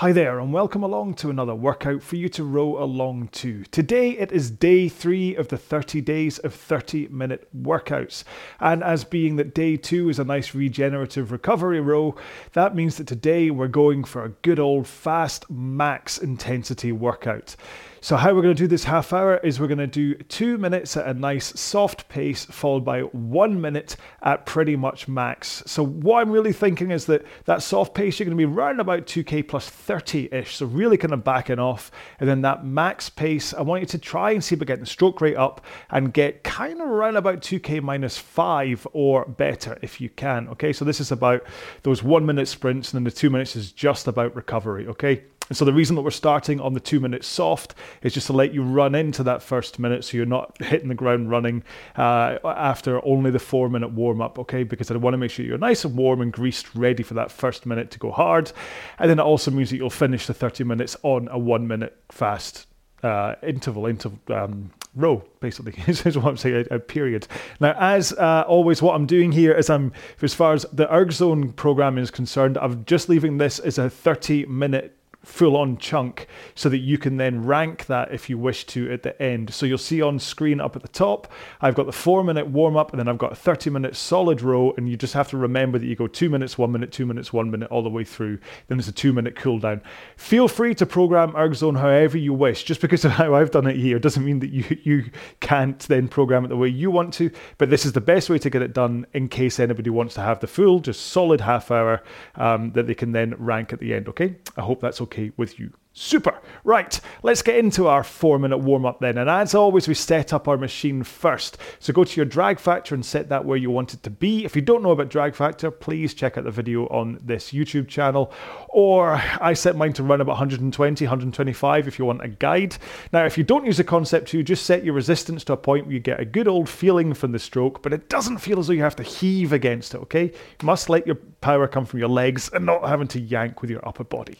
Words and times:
Hi 0.00 0.12
there, 0.12 0.40
and 0.40 0.50
welcome 0.50 0.82
along 0.82 1.16
to 1.16 1.28
another 1.28 1.54
workout 1.54 2.02
for 2.02 2.16
you 2.16 2.30
to 2.30 2.42
row 2.42 2.82
along 2.82 3.28
to. 3.32 3.64
Today 3.64 4.12
it 4.12 4.32
is 4.32 4.50
day 4.50 4.88
three 4.88 5.34
of 5.34 5.48
the 5.48 5.58
30 5.58 6.00
days 6.00 6.38
of 6.38 6.54
30 6.54 7.08
minute 7.08 7.46
workouts. 7.54 8.24
And 8.60 8.82
as 8.82 9.04
being 9.04 9.36
that 9.36 9.52
day 9.52 9.76
two 9.76 10.08
is 10.08 10.18
a 10.18 10.24
nice 10.24 10.54
regenerative 10.54 11.30
recovery 11.30 11.82
row, 11.82 12.14
that 12.54 12.74
means 12.74 12.96
that 12.96 13.08
today 13.08 13.50
we're 13.50 13.68
going 13.68 14.04
for 14.04 14.24
a 14.24 14.30
good 14.30 14.58
old 14.58 14.86
fast 14.86 15.50
max 15.50 16.16
intensity 16.16 16.92
workout. 16.92 17.54
So, 18.02 18.16
how 18.16 18.32
we're 18.34 18.40
going 18.40 18.56
to 18.56 18.62
do 18.62 18.66
this 18.66 18.84
half 18.84 19.12
hour 19.12 19.36
is 19.38 19.60
we're 19.60 19.66
going 19.66 19.76
to 19.76 19.86
do 19.86 20.14
two 20.14 20.56
minutes 20.56 20.96
at 20.96 21.06
a 21.06 21.12
nice 21.12 21.60
soft 21.60 22.08
pace, 22.08 22.46
followed 22.46 22.82
by 22.82 23.02
one 23.02 23.60
minute 23.60 23.96
at 24.22 24.46
pretty 24.46 24.74
much 24.74 25.06
max. 25.06 25.62
So, 25.66 25.84
what 25.84 26.22
I'm 26.22 26.30
really 26.30 26.54
thinking 26.54 26.92
is 26.92 27.04
that 27.06 27.26
that 27.44 27.62
soft 27.62 27.92
pace, 27.92 28.18
you're 28.18 28.24
going 28.24 28.38
to 28.38 28.40
be 28.40 28.46
running 28.46 28.80
about 28.80 29.04
2k 29.04 29.46
plus 29.46 29.68
30 29.68 30.30
ish. 30.32 30.56
So, 30.56 30.64
really 30.64 30.96
kind 30.96 31.12
of 31.12 31.22
backing 31.24 31.58
off. 31.58 31.90
And 32.18 32.26
then 32.26 32.40
that 32.40 32.64
max 32.64 33.10
pace, 33.10 33.52
I 33.52 33.60
want 33.60 33.82
you 33.82 33.86
to 33.88 33.98
try 33.98 34.30
and 34.30 34.42
see 34.42 34.54
about 34.54 34.68
getting 34.68 34.84
the 34.84 34.90
stroke 34.90 35.20
rate 35.20 35.36
up 35.36 35.62
and 35.90 36.10
get 36.10 36.42
kind 36.42 36.80
of 36.80 36.88
around 36.88 37.16
about 37.16 37.42
2k 37.42 37.82
minus 37.82 38.16
5 38.16 38.86
or 38.94 39.26
better 39.26 39.78
if 39.82 40.00
you 40.00 40.08
can. 40.08 40.48
Okay, 40.48 40.72
so 40.72 40.86
this 40.86 41.00
is 41.00 41.12
about 41.12 41.44
those 41.82 42.02
one 42.02 42.24
minute 42.24 42.48
sprints, 42.48 42.94
and 42.94 42.98
then 42.98 43.04
the 43.04 43.10
two 43.10 43.28
minutes 43.28 43.56
is 43.56 43.72
just 43.72 44.08
about 44.08 44.34
recovery. 44.34 44.86
Okay. 44.86 45.24
And 45.50 45.56
so 45.56 45.64
the 45.64 45.72
reason 45.72 45.96
that 45.96 46.02
we're 46.02 46.10
starting 46.10 46.60
on 46.60 46.74
the 46.74 46.80
two 46.80 47.00
minute 47.00 47.24
soft 47.24 47.74
is 48.02 48.14
just 48.14 48.28
to 48.28 48.32
let 48.32 48.54
you 48.54 48.62
run 48.62 48.94
into 48.94 49.24
that 49.24 49.42
first 49.42 49.80
minute 49.80 50.04
so 50.04 50.16
you're 50.16 50.24
not 50.24 50.56
hitting 50.62 50.88
the 50.88 50.94
ground 50.94 51.28
running 51.28 51.64
uh, 51.96 52.38
after 52.44 53.04
only 53.04 53.32
the 53.32 53.40
four 53.40 53.68
minute 53.68 53.90
warm 53.90 54.22
up, 54.22 54.38
okay? 54.38 54.62
Because 54.62 54.92
I 54.92 54.96
want 54.96 55.14
to 55.14 55.18
make 55.18 55.32
sure 55.32 55.44
you're 55.44 55.58
nice 55.58 55.84
and 55.84 55.96
warm 55.96 56.20
and 56.20 56.32
greased, 56.32 56.72
ready 56.76 57.02
for 57.02 57.14
that 57.14 57.32
first 57.32 57.66
minute 57.66 57.90
to 57.90 57.98
go 57.98 58.12
hard. 58.12 58.52
And 59.00 59.10
then 59.10 59.18
it 59.18 59.22
also 59.22 59.50
means 59.50 59.70
that 59.70 59.76
you'll 59.76 59.90
finish 59.90 60.28
the 60.28 60.34
30 60.34 60.62
minutes 60.62 60.96
on 61.02 61.28
a 61.32 61.38
one 61.38 61.66
minute 61.66 62.00
fast 62.12 62.68
uh, 63.02 63.34
interval, 63.42 63.86
interval 63.86 64.20
um, 64.28 64.70
row, 64.94 65.24
basically, 65.40 65.74
is 65.88 66.04
what 66.16 66.26
I'm 66.26 66.36
saying, 66.36 66.66
a, 66.70 66.76
a 66.76 66.78
period. 66.78 67.26
Now, 67.58 67.74
as 67.76 68.12
uh, 68.12 68.44
always, 68.46 68.82
what 68.82 68.94
I'm 68.94 69.06
doing 69.06 69.32
here 69.32 69.52
is 69.52 69.68
I'm, 69.68 69.92
as 70.22 70.34
far 70.34 70.52
as 70.52 70.64
the 70.72 70.86
ErgZone 70.86 71.56
program 71.56 71.98
is 71.98 72.12
concerned, 72.12 72.56
I'm 72.58 72.84
just 72.84 73.08
leaving 73.08 73.38
this 73.38 73.58
as 73.58 73.78
a 73.78 73.90
30 73.90 74.46
minute 74.46 74.96
full 75.22 75.56
on 75.56 75.76
chunk 75.76 76.26
so 76.54 76.68
that 76.68 76.78
you 76.78 76.96
can 76.96 77.18
then 77.18 77.44
rank 77.44 77.86
that 77.86 78.12
if 78.12 78.30
you 78.30 78.38
wish 78.38 78.64
to 78.64 78.90
at 78.90 79.02
the 79.02 79.20
end. 79.22 79.52
So 79.52 79.66
you'll 79.66 79.78
see 79.78 80.00
on 80.00 80.18
screen 80.18 80.60
up 80.60 80.76
at 80.76 80.82
the 80.82 80.88
top, 80.88 81.30
I've 81.60 81.74
got 81.74 81.86
the 81.86 81.92
four 81.92 82.24
minute 82.24 82.46
warm 82.46 82.76
up 82.76 82.90
and 82.90 82.98
then 82.98 83.08
I've 83.08 83.18
got 83.18 83.32
a 83.32 83.36
30 83.36 83.70
minute 83.70 83.96
solid 83.96 84.40
row. 84.40 84.72
And 84.76 84.88
you 84.88 84.96
just 84.96 85.14
have 85.14 85.28
to 85.30 85.36
remember 85.36 85.78
that 85.78 85.86
you 85.86 85.94
go 85.94 86.06
two 86.06 86.30
minutes, 86.30 86.56
one 86.56 86.72
minute, 86.72 86.90
two 86.90 87.06
minutes, 87.06 87.32
one 87.32 87.50
minute, 87.50 87.70
all 87.70 87.82
the 87.82 87.90
way 87.90 88.04
through. 88.04 88.38
Then 88.68 88.78
there's 88.78 88.88
a 88.88 88.92
two 88.92 89.12
minute 89.12 89.36
cool 89.36 89.58
down. 89.58 89.82
Feel 90.16 90.48
free 90.48 90.74
to 90.76 90.86
program 90.86 91.32
ErgZone 91.32 91.78
however 91.78 92.16
you 92.16 92.32
wish. 92.32 92.64
Just 92.64 92.80
because 92.80 93.04
of 93.04 93.10
how 93.20 93.34
I've 93.34 93.50
done 93.50 93.66
it 93.66 93.76
here 93.76 93.98
doesn't 93.98 94.24
mean 94.24 94.40
that 94.40 94.50
you, 94.50 94.64
you 94.82 95.10
can't 95.40 95.78
then 95.80 96.08
program 96.08 96.44
it 96.44 96.48
the 96.48 96.56
way 96.56 96.68
you 96.68 96.90
want 96.90 97.12
to. 97.14 97.30
But 97.58 97.68
this 97.68 97.84
is 97.84 97.92
the 97.92 98.00
best 98.00 98.30
way 98.30 98.38
to 98.38 98.48
get 98.48 98.62
it 98.62 98.72
done 98.72 99.06
in 99.12 99.28
case 99.28 99.60
anybody 99.60 99.90
wants 99.90 100.14
to 100.14 100.22
have 100.22 100.40
the 100.40 100.46
full, 100.46 100.80
just 100.80 101.08
solid 101.08 101.42
half 101.42 101.70
hour 101.70 102.02
um, 102.36 102.72
that 102.72 102.86
they 102.86 102.94
can 102.94 103.12
then 103.12 103.34
rank 103.38 103.72
at 103.72 103.80
the 103.80 103.92
end. 103.92 104.08
Okay. 104.08 104.36
I 104.56 104.62
hope 104.62 104.80
that's 104.80 105.00
okay 105.02 105.09
okay 105.10 105.32
with 105.36 105.58
you. 105.58 105.72
Super. 106.02 106.40
Right, 106.64 106.98
let's 107.22 107.42
get 107.42 107.56
into 107.56 107.86
our 107.86 108.02
four 108.02 108.38
minute 108.38 108.56
warm 108.56 108.86
up 108.86 109.00
then. 109.00 109.18
And 109.18 109.28
as 109.28 109.54
always, 109.54 109.86
we 109.86 109.92
set 109.92 110.32
up 110.32 110.48
our 110.48 110.56
machine 110.56 111.02
first. 111.02 111.58
So 111.78 111.92
go 111.92 112.04
to 112.04 112.16
your 112.16 112.24
drag 112.24 112.58
factor 112.58 112.94
and 112.94 113.04
set 113.04 113.28
that 113.28 113.44
where 113.44 113.58
you 113.58 113.70
want 113.70 113.92
it 113.92 114.02
to 114.04 114.10
be. 114.10 114.46
If 114.46 114.56
you 114.56 114.62
don't 114.62 114.82
know 114.82 114.92
about 114.92 115.10
drag 115.10 115.34
factor, 115.34 115.70
please 115.70 116.14
check 116.14 116.38
out 116.38 116.44
the 116.44 116.50
video 116.50 116.86
on 116.86 117.20
this 117.22 117.52
YouTube 117.52 117.86
channel. 117.86 118.32
Or 118.70 119.22
I 119.42 119.52
set 119.52 119.76
mine 119.76 119.92
to 119.94 120.02
run 120.02 120.22
about 120.22 120.32
120, 120.32 121.04
125 121.04 121.88
if 121.88 121.98
you 121.98 122.06
want 122.06 122.24
a 122.24 122.28
guide. 122.28 122.78
Now, 123.12 123.26
if 123.26 123.36
you 123.36 123.44
don't 123.44 123.66
use 123.66 123.76
the 123.76 123.84
concept 123.84 124.28
2, 124.28 124.42
just 124.42 124.64
set 124.64 124.84
your 124.84 124.94
resistance 124.94 125.44
to 125.44 125.52
a 125.52 125.58
point 125.58 125.84
where 125.84 125.94
you 125.94 126.00
get 126.00 126.18
a 126.18 126.24
good 126.24 126.48
old 126.48 126.68
feeling 126.68 127.12
from 127.12 127.32
the 127.32 127.38
stroke, 127.38 127.82
but 127.82 127.92
it 127.92 128.08
doesn't 128.08 128.38
feel 128.38 128.58
as 128.58 128.68
though 128.68 128.72
you 128.72 128.82
have 128.82 128.96
to 128.96 129.02
heave 129.02 129.52
against 129.52 129.94
it, 129.94 129.98
okay? 129.98 130.24
You 130.24 130.66
must 130.66 130.88
let 130.88 131.06
your 131.06 131.16
power 131.40 131.66
come 131.66 131.84
from 131.84 131.98
your 131.98 132.08
legs 132.08 132.50
and 132.52 132.64
not 132.64 132.86
having 132.88 133.08
to 133.08 133.20
yank 133.20 133.60
with 133.60 133.70
your 133.70 133.86
upper 133.86 134.04
body. 134.04 134.38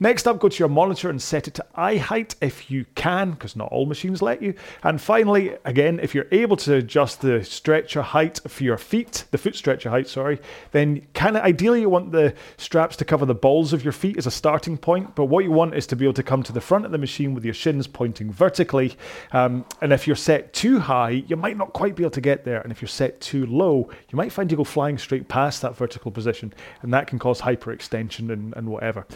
Next 0.00 0.26
up, 0.26 0.38
go 0.38 0.48
to 0.48 0.58
your 0.58 0.68
monitor 0.68 1.01
monitor 1.02 1.10
and 1.10 1.22
set 1.22 1.48
it 1.48 1.54
to 1.54 1.64
eye 1.74 1.96
height 1.96 2.34
if 2.40 2.70
you 2.70 2.84
can, 2.94 3.32
because 3.32 3.56
not 3.56 3.70
all 3.72 3.86
machines 3.86 4.22
let 4.22 4.42
you. 4.42 4.54
And 4.82 5.00
finally, 5.00 5.56
again, 5.64 6.00
if 6.00 6.14
you're 6.14 6.26
able 6.30 6.56
to 6.58 6.74
adjust 6.76 7.20
the 7.20 7.44
stretcher 7.44 8.02
height 8.02 8.40
for 8.46 8.64
your 8.64 8.78
feet, 8.78 9.24
the 9.30 9.38
foot 9.38 9.56
stretcher 9.56 9.90
height, 9.90 10.08
sorry, 10.08 10.40
then 10.70 11.06
kind 11.14 11.36
of 11.36 11.42
ideally 11.42 11.80
you 11.80 11.90
want 11.90 12.12
the 12.12 12.34
straps 12.56 12.96
to 12.96 13.04
cover 13.04 13.26
the 13.26 13.34
balls 13.34 13.72
of 13.72 13.82
your 13.82 13.92
feet 13.92 14.16
as 14.16 14.26
a 14.26 14.30
starting 14.30 14.78
point. 14.78 15.14
But 15.14 15.26
what 15.26 15.44
you 15.44 15.50
want 15.50 15.74
is 15.74 15.86
to 15.88 15.96
be 15.96 16.04
able 16.04 16.14
to 16.14 16.22
come 16.22 16.42
to 16.44 16.52
the 16.52 16.60
front 16.60 16.84
of 16.84 16.92
the 16.92 16.98
machine 16.98 17.34
with 17.34 17.44
your 17.44 17.54
shins 17.54 17.86
pointing 17.86 18.32
vertically. 18.32 18.96
Um, 19.32 19.64
and 19.80 19.92
if 19.92 20.06
you're 20.06 20.16
set 20.16 20.52
too 20.52 20.78
high, 20.78 21.24
you 21.26 21.36
might 21.36 21.56
not 21.56 21.72
quite 21.72 21.96
be 21.96 22.04
able 22.04 22.12
to 22.12 22.20
get 22.20 22.44
there. 22.44 22.60
And 22.60 22.70
if 22.70 22.80
you're 22.80 22.88
set 22.88 23.20
too 23.20 23.46
low, 23.46 23.88
you 24.10 24.16
might 24.16 24.32
find 24.32 24.50
you 24.50 24.56
go 24.56 24.64
flying 24.64 24.98
straight 24.98 25.28
past 25.28 25.62
that 25.62 25.76
vertical 25.76 26.10
position, 26.10 26.52
and 26.82 26.92
that 26.94 27.06
can 27.06 27.18
cause 27.18 27.40
hyperextension 27.40 28.30
and, 28.32 28.54
and 28.56 28.68
whatever 28.68 29.06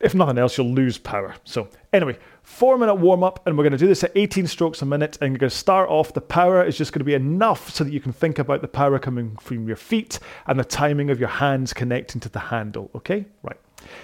if 0.00 0.14
nothing 0.14 0.38
else, 0.38 0.58
you'll 0.58 0.72
lose 0.72 0.98
power. 0.98 1.34
So, 1.44 1.68
anyway, 1.92 2.18
four 2.42 2.76
minute 2.76 2.96
warm 2.96 3.22
up, 3.22 3.46
and 3.46 3.56
we're 3.56 3.64
going 3.64 3.72
to 3.72 3.78
do 3.78 3.86
this 3.86 4.04
at 4.04 4.12
18 4.14 4.46
strokes 4.46 4.82
a 4.82 4.86
minute. 4.86 5.16
And 5.20 5.32
you're 5.32 5.38
going 5.38 5.50
to 5.50 5.56
start 5.56 5.88
off, 5.88 6.12
the 6.12 6.20
power 6.20 6.62
is 6.64 6.76
just 6.76 6.92
going 6.92 7.00
to 7.00 7.04
be 7.04 7.14
enough 7.14 7.70
so 7.70 7.84
that 7.84 7.92
you 7.92 8.00
can 8.00 8.12
think 8.12 8.38
about 8.38 8.60
the 8.60 8.68
power 8.68 8.98
coming 8.98 9.36
from 9.36 9.66
your 9.66 9.76
feet 9.76 10.18
and 10.46 10.58
the 10.58 10.64
timing 10.64 11.10
of 11.10 11.18
your 11.20 11.28
hands 11.28 11.72
connecting 11.72 12.20
to 12.20 12.28
the 12.28 12.38
handle. 12.38 12.90
Okay? 12.94 13.24
Right. 13.42 13.58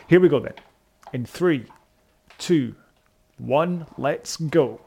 Here 0.06 0.20
we 0.20 0.28
go 0.28 0.40
then. 0.40 0.54
In 1.12 1.26
three, 1.26 1.66
two, 2.38 2.74
one, 3.38 3.86
let's 3.98 4.36
go. 4.36 4.80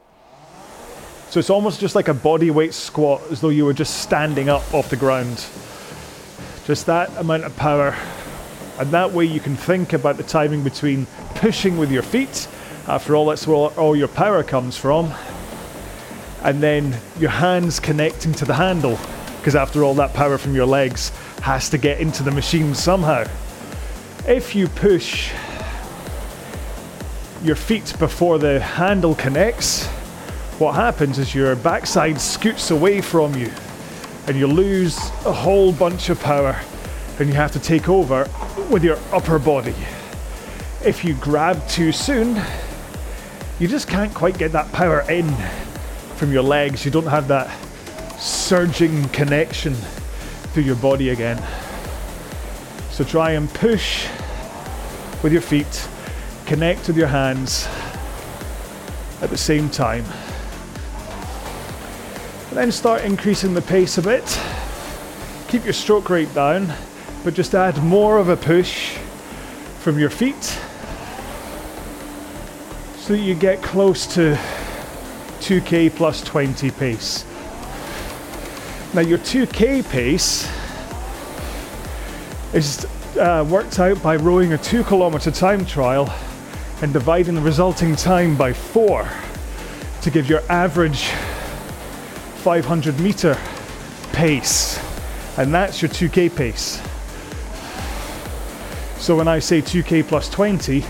So 1.30 1.40
it's 1.40 1.50
almost 1.50 1.80
just 1.80 1.94
like 1.94 2.08
a 2.08 2.14
body 2.14 2.50
weight 2.50 2.74
squat, 2.74 3.20
as 3.30 3.40
though 3.40 3.48
you 3.48 3.64
were 3.64 3.72
just 3.72 4.02
standing 4.02 4.48
up 4.48 4.62
off 4.72 4.88
the 4.88 4.96
ground. 4.96 5.44
Just 6.64 6.86
that 6.86 7.10
amount 7.18 7.44
of 7.44 7.56
power 7.56 7.96
and 8.78 8.90
that 8.90 9.12
way 9.12 9.24
you 9.24 9.40
can 9.40 9.56
think 9.56 9.92
about 9.92 10.16
the 10.16 10.22
timing 10.22 10.62
between 10.62 11.06
pushing 11.36 11.78
with 11.78 11.90
your 11.90 12.02
feet, 12.02 12.48
after 12.86 13.16
all, 13.16 13.26
that's 13.26 13.46
where 13.46 13.56
all 13.56 13.96
your 13.96 14.08
power 14.08 14.42
comes 14.42 14.76
from, 14.76 15.12
and 16.42 16.62
then 16.62 16.98
your 17.18 17.30
hands 17.30 17.80
connecting 17.80 18.32
to 18.34 18.44
the 18.44 18.54
handle, 18.54 18.98
because 19.38 19.54
after 19.54 19.82
all, 19.82 19.94
that 19.94 20.12
power 20.12 20.36
from 20.36 20.54
your 20.54 20.66
legs 20.66 21.10
has 21.42 21.70
to 21.70 21.78
get 21.78 22.00
into 22.00 22.22
the 22.22 22.30
machine 22.30 22.74
somehow. 22.74 23.24
If 24.26 24.54
you 24.54 24.68
push 24.68 25.32
your 27.42 27.56
feet 27.56 27.94
before 27.98 28.38
the 28.38 28.60
handle 28.60 29.14
connects, 29.14 29.86
what 30.58 30.74
happens 30.74 31.18
is 31.18 31.34
your 31.34 31.56
backside 31.56 32.20
scoots 32.20 32.70
away 32.70 33.00
from 33.00 33.34
you 33.34 33.50
and 34.26 34.36
you 34.36 34.46
lose 34.46 34.96
a 35.26 35.32
whole 35.32 35.72
bunch 35.72 36.08
of 36.08 36.18
power 36.20 36.58
and 37.18 37.28
you 37.28 37.34
have 37.34 37.52
to 37.52 37.60
take 37.60 37.88
over 37.88 38.28
with 38.70 38.82
your 38.82 38.98
upper 39.12 39.38
body. 39.38 39.74
If 40.84 41.04
you 41.04 41.14
grab 41.14 41.66
too 41.68 41.92
soon, 41.92 42.40
you 43.60 43.68
just 43.68 43.86
can't 43.88 44.12
quite 44.12 44.36
get 44.36 44.52
that 44.52 44.70
power 44.72 45.02
in 45.10 45.32
from 46.16 46.32
your 46.32 46.42
legs. 46.42 46.84
You 46.84 46.90
don't 46.90 47.06
have 47.06 47.28
that 47.28 47.48
surging 48.18 49.08
connection 49.10 49.74
through 50.52 50.64
your 50.64 50.76
body 50.76 51.10
again. 51.10 51.42
So 52.90 53.04
try 53.04 53.32
and 53.32 53.48
push 53.54 54.08
with 55.22 55.32
your 55.32 55.42
feet, 55.42 55.88
connect 56.46 56.88
with 56.88 56.96
your 56.96 57.08
hands 57.08 57.68
at 59.20 59.30
the 59.30 59.38
same 59.38 59.70
time. 59.70 60.04
And 62.48 62.58
then 62.58 62.72
start 62.72 63.02
increasing 63.02 63.54
the 63.54 63.62
pace 63.62 63.98
a 63.98 64.02
bit. 64.02 64.40
Keep 65.48 65.64
your 65.64 65.72
stroke 65.72 66.10
rate 66.10 66.32
down 66.34 66.72
but 67.24 67.32
just 67.32 67.54
add 67.54 67.82
more 67.82 68.18
of 68.18 68.28
a 68.28 68.36
push 68.36 68.98
from 69.80 69.98
your 69.98 70.10
feet 70.10 70.44
so 72.98 73.14
that 73.14 73.18
you 73.18 73.34
get 73.34 73.62
close 73.62 74.06
to 74.06 74.38
2k 75.40 75.94
plus 75.94 76.22
20 76.22 76.70
pace. 76.70 77.24
Now, 78.94 79.00
your 79.00 79.18
2k 79.18 79.88
pace 79.90 80.48
is 82.54 82.86
uh, 83.18 83.44
worked 83.48 83.78
out 83.78 84.02
by 84.02 84.16
rowing 84.16 84.52
a 84.52 84.58
2 84.58 84.84
kilometer 84.84 85.30
time 85.30 85.64
trial 85.64 86.14
and 86.82 86.92
dividing 86.92 87.34
the 87.34 87.40
resulting 87.40 87.96
time 87.96 88.36
by 88.36 88.52
4 88.52 89.08
to 90.02 90.10
give 90.10 90.28
your 90.28 90.42
average 90.50 91.08
500 92.44 93.00
meter 93.00 93.38
pace, 94.12 94.78
and 95.38 95.52
that's 95.52 95.80
your 95.80 95.88
2k 95.88 96.34
pace. 96.36 96.80
So 99.04 99.14
when 99.14 99.28
I 99.28 99.38
say 99.38 99.60
2k 99.60 100.08
plus 100.08 100.30
20, 100.30 100.76
you 100.76 100.82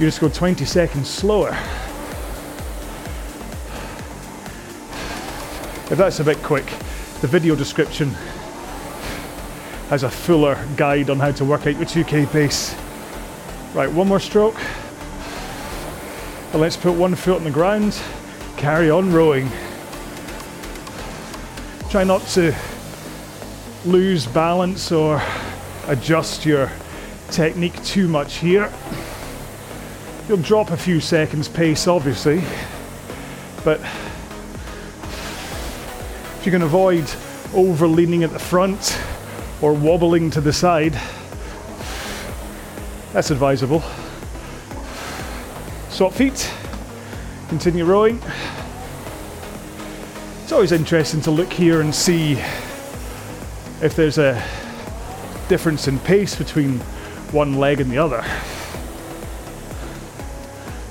just 0.00 0.20
go 0.20 0.28
20 0.28 0.64
seconds 0.64 1.08
slower. 1.08 1.50
If 5.92 5.94
that's 5.96 6.18
a 6.18 6.24
bit 6.24 6.42
quick, 6.42 6.66
the 7.20 7.28
video 7.28 7.54
description 7.54 8.08
has 9.90 10.02
a 10.02 10.10
fuller 10.10 10.58
guide 10.76 11.08
on 11.08 11.20
how 11.20 11.30
to 11.30 11.44
work 11.44 11.68
out 11.68 11.76
your 11.76 11.84
2k 11.84 12.26
pace. 12.32 12.74
Right, 13.72 13.88
one 13.92 14.08
more 14.08 14.18
stroke. 14.18 14.60
And 16.50 16.60
let's 16.60 16.76
put 16.76 16.94
one 16.94 17.14
foot 17.14 17.36
on 17.36 17.44
the 17.44 17.52
ground, 17.52 17.96
carry 18.56 18.90
on 18.90 19.12
rowing. 19.12 19.48
Try 21.90 22.02
not 22.02 22.22
to 22.30 22.52
lose 23.84 24.26
balance 24.26 24.90
or 24.90 25.22
adjust 25.86 26.46
your 26.46 26.70
technique 27.30 27.82
too 27.84 28.08
much 28.08 28.36
here. 28.36 28.72
You'll 30.28 30.38
drop 30.38 30.70
a 30.70 30.76
few 30.76 31.00
seconds 31.00 31.48
pace 31.48 31.86
obviously, 31.86 32.42
but 33.64 33.80
if 36.38 36.42
you 36.44 36.52
can 36.52 36.62
avoid 36.62 37.04
over 37.54 37.86
leaning 37.86 38.24
at 38.24 38.30
the 38.30 38.38
front 38.38 38.98
or 39.60 39.72
wobbling 39.72 40.30
to 40.30 40.40
the 40.40 40.52
side, 40.52 40.98
that's 43.12 43.30
advisable. 43.30 43.82
Swap 45.90 46.12
feet, 46.12 46.50
continue 47.48 47.84
rowing. 47.84 48.20
It's 50.42 50.52
always 50.52 50.72
interesting 50.72 51.20
to 51.22 51.30
look 51.30 51.52
here 51.52 51.80
and 51.80 51.94
see 51.94 52.32
if 53.80 53.94
there's 53.94 54.18
a 54.18 54.42
difference 55.48 55.88
in 55.88 55.98
pace 56.00 56.34
between 56.34 56.78
one 57.30 57.54
leg 57.54 57.80
and 57.80 57.90
the 57.90 57.98
other. 57.98 58.24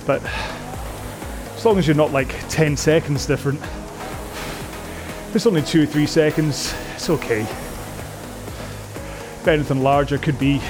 But 0.06 0.22
as 1.56 1.66
long 1.66 1.78
as 1.78 1.88
you're 1.88 1.96
not 1.96 2.12
like 2.12 2.36
10 2.50 2.76
seconds 2.76 3.26
different, 3.26 3.62
if 3.62 5.36
it's 5.36 5.46
only 5.48 5.62
two 5.62 5.84
or 5.84 5.86
three 5.86 6.06
seconds, 6.06 6.74
it's 6.94 7.10
okay. 7.10 7.42
If 9.42 9.48
anything 9.48 9.82
larger 9.82 10.18
could 10.18 10.38
be 10.38 10.62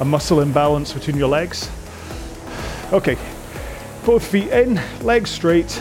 a 0.00 0.04
muscle 0.04 0.40
imbalance 0.40 0.92
between 0.92 1.16
your 1.16 1.28
legs. 1.28 1.70
Okay, 2.92 3.16
both 4.04 4.26
feet 4.26 4.48
in, 4.48 4.80
legs 5.00 5.30
straight, 5.30 5.80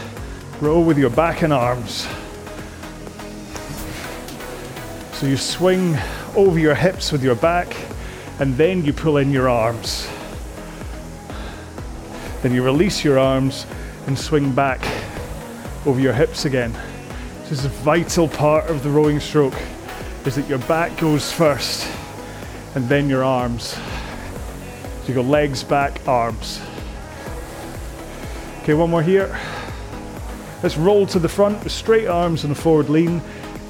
row 0.59 0.80
with 0.80 0.98
your 0.98 1.09
back 1.09 1.42
and 1.42 1.51
arms. 1.51 2.07
So 5.13 5.25
you 5.25 5.38
swing 5.38 5.98
over 6.36 6.60
your 6.60 6.75
hips 6.75 7.12
with 7.12 7.24
your 7.24 7.36
back, 7.36 7.75
and 8.39 8.56
then 8.57 8.83
you 8.86 8.94
pull 8.94 9.18
in 9.18 9.31
your 9.31 9.50
arms. 9.50 10.07
Then 12.42 12.54
you 12.54 12.63
release 12.63 13.04
your 13.04 13.19
arms 13.19 13.66
and 14.07 14.18
swing 14.18 14.51
back 14.51 14.81
over 15.86 16.00
your 16.00 16.13
hips 16.13 16.45
again. 16.45 16.74
This 17.44 17.51
is 17.51 17.66
a 17.66 17.69
vital 17.69 18.28
part 18.28 18.69
of 18.69 18.81
the 18.83 18.89
rowing 18.89 19.19
stroke 19.19 19.57
is 20.25 20.36
that 20.36 20.48
your 20.48 20.60
back 20.60 20.98
goes 21.00 21.31
first 21.31 21.88
and 22.75 22.88
then 22.88 23.10
your 23.10 23.24
arms. 23.24 23.74
So 25.01 25.07
you 25.07 25.13
go 25.16 25.22
legs, 25.22 25.63
back, 25.63 26.07
arms. 26.07 26.62
Okay, 28.62 28.74
one 28.74 28.89
more 28.89 29.01
here. 29.01 29.38
Let's 30.62 30.77
roll 30.77 31.07
to 31.07 31.19
the 31.19 31.30
front 31.30 31.63
with 31.63 31.74
straight 31.74 32.07
arms 32.07 32.44
and 32.44 32.51
a 32.51 32.56
forward 32.56 32.89
lean 32.89 33.22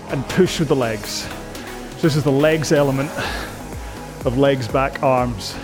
and 0.09 0.27
push 0.29 0.59
with 0.59 0.67
the 0.67 0.75
legs. 0.75 1.27
This 2.01 2.15
is 2.15 2.24
the 2.24 2.31
legs 2.31 2.71
element 2.71 3.12
of 4.25 4.36
legs, 4.36 4.68
back, 4.68 5.03
arms. 5.03 5.56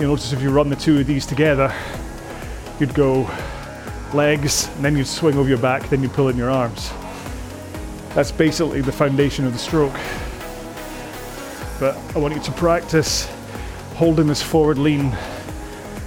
You'll 0.00 0.10
notice 0.10 0.32
if 0.32 0.42
you 0.42 0.50
run 0.50 0.68
the 0.68 0.74
two 0.74 0.98
of 0.98 1.06
these 1.06 1.24
together, 1.24 1.72
you'd 2.80 2.92
go 2.92 3.30
legs, 4.12 4.68
and 4.74 4.84
then 4.84 4.96
you'd 4.96 5.06
swing 5.06 5.36
over 5.36 5.48
your 5.48 5.58
back, 5.58 5.88
then 5.90 6.02
you 6.02 6.08
pull 6.08 6.28
in 6.28 6.36
your 6.36 6.50
arms. 6.50 6.90
That's 8.16 8.32
basically 8.32 8.80
the 8.80 8.90
foundation 8.90 9.44
of 9.46 9.52
the 9.52 9.60
stroke. 9.60 9.94
But 11.78 11.96
I 12.16 12.18
want 12.18 12.34
you 12.34 12.40
to 12.40 12.52
practice 12.52 13.28
holding 13.94 14.26
this 14.26 14.42
forward 14.42 14.76
lean 14.76 15.16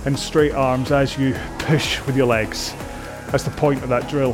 and 0.05 0.19
straight 0.19 0.51
arms 0.51 0.91
as 0.91 1.17
you 1.17 1.37
push 1.59 2.05
with 2.05 2.17
your 2.17 2.27
legs. 2.27 2.73
That's 3.27 3.45
the 3.45 3.51
point 3.51 3.81
of 3.81 3.87
that 3.87 4.09
drill. 4.09 4.33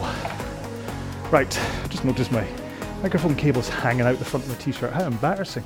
Right, 1.30 1.51
just 1.90 2.04
notice 2.04 2.31
my 2.31 2.48
Microphone 3.01 3.36
cable's 3.36 3.69
hanging 3.69 4.01
out 4.01 4.19
the 4.19 4.25
front 4.25 4.46
of 4.46 4.51
my 4.51 4.57
t-shirt. 4.57 4.92
How 4.92 5.06
embarrassing. 5.06 5.63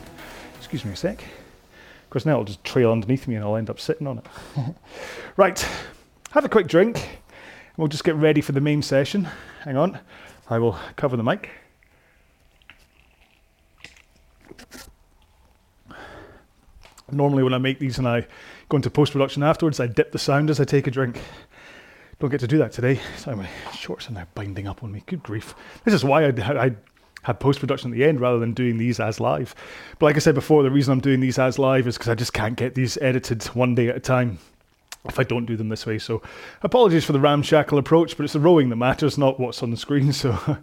Excuse 0.60 0.86
me 0.86 0.92
a 0.92 0.96
sec. 0.96 1.20
Of 1.20 2.10
course, 2.12 2.28
now 2.28 2.34
it'll 2.34 2.44
just 2.44 2.64
trail 2.64 2.92
underneath 2.92 3.28
me 3.28 3.34
and 3.34 3.44
I'll 3.44 3.56
end 3.56 3.72
up 3.72 3.80
sitting 3.80 4.06
on 4.06 4.20
it. 4.20 4.26
right, 5.36 5.68
have 6.30 6.46
a 6.46 6.50
quick 6.50 6.68
drink. 6.68 6.98
And 6.98 7.78
we'll 7.78 7.88
just 7.88 8.04
get 8.04 8.14
ready 8.16 8.40
for 8.40 8.52
the 8.52 8.62
main 8.62 8.84
session. 8.84 9.28
Hang 9.64 9.78
on, 9.78 10.00
I 10.48 10.60
will 10.60 10.78
cover 10.96 11.18
the 11.18 11.24
mic. 11.24 11.50
Normally, 17.12 17.42
when 17.42 17.56
I 17.56 17.58
make 17.58 17.80
these 17.80 17.98
and 17.98 18.08
I 18.08 18.28
go 18.70 18.78
into 18.78 18.92
post 18.92 19.12
production 19.12 19.42
afterwards, 19.42 19.80
I 19.80 19.88
dip 19.88 20.12
the 20.12 20.20
sound 20.20 20.52
as 20.52 20.60
I 20.60 20.66
take 20.66 20.86
a 20.86 20.92
drink. 20.92 21.20
Don't 22.20 22.30
get 22.30 22.42
to 22.42 22.48
do 22.48 22.60
that 22.60 22.72
today. 22.72 23.00
So 23.18 23.36
my 23.36 23.50
shorts 23.74 24.08
are 24.08 24.14
now 24.14 24.28
binding 24.36 24.68
up 24.68 24.84
on 24.84 24.92
me. 24.92 25.02
Good 25.08 25.24
grief. 25.24 25.56
This 25.84 25.96
is 25.96 26.04
why 26.04 26.26
I, 26.26 26.30
I 26.66 26.76
had 27.24 27.40
post 27.40 27.60
production 27.60 27.92
at 27.92 27.98
the 27.98 28.06
end 28.06 28.20
rather 28.20 28.40
than 28.40 28.54
doing 28.54 28.78
these 28.78 29.00
as 29.00 29.20
live. 29.20 29.56
But 30.00 30.06
like 30.08 30.16
I 30.16 30.20
said 30.20 30.36
before, 30.36 30.64
the 30.64 30.72
reason 30.72 30.92
I'm 30.94 31.00
doing 31.00 31.20
these 31.20 31.40
as 31.40 31.58
live 31.58 31.88
is 31.88 31.98
because 31.98 32.10
I 32.10 32.16
just 32.16 32.34
can't 32.34 32.56
get 32.56 32.76
these 32.76 32.98
edited 33.02 33.44
one 33.48 33.76
day 33.76 33.90
at 33.90 33.96
a 33.96 34.00
time 34.00 34.40
if 35.06 35.20
I 35.20 35.24
don't 35.24 35.46
do 35.46 35.58
them 35.58 35.70
this 35.70 35.86
way. 35.86 36.00
So 36.00 36.22
apologies 36.62 37.04
for 37.04 37.14
the 37.14 37.20
ramshackle 37.20 37.78
approach, 37.78 38.16
but 38.16 38.24
it's 38.24 38.34
the 38.34 38.40
rowing 38.40 38.70
that 38.70 38.78
matters, 38.78 39.18
not 39.18 39.40
what's 39.40 39.64
on 39.64 39.72
the 39.72 39.78
screen. 39.78 40.14
So, 40.24 40.58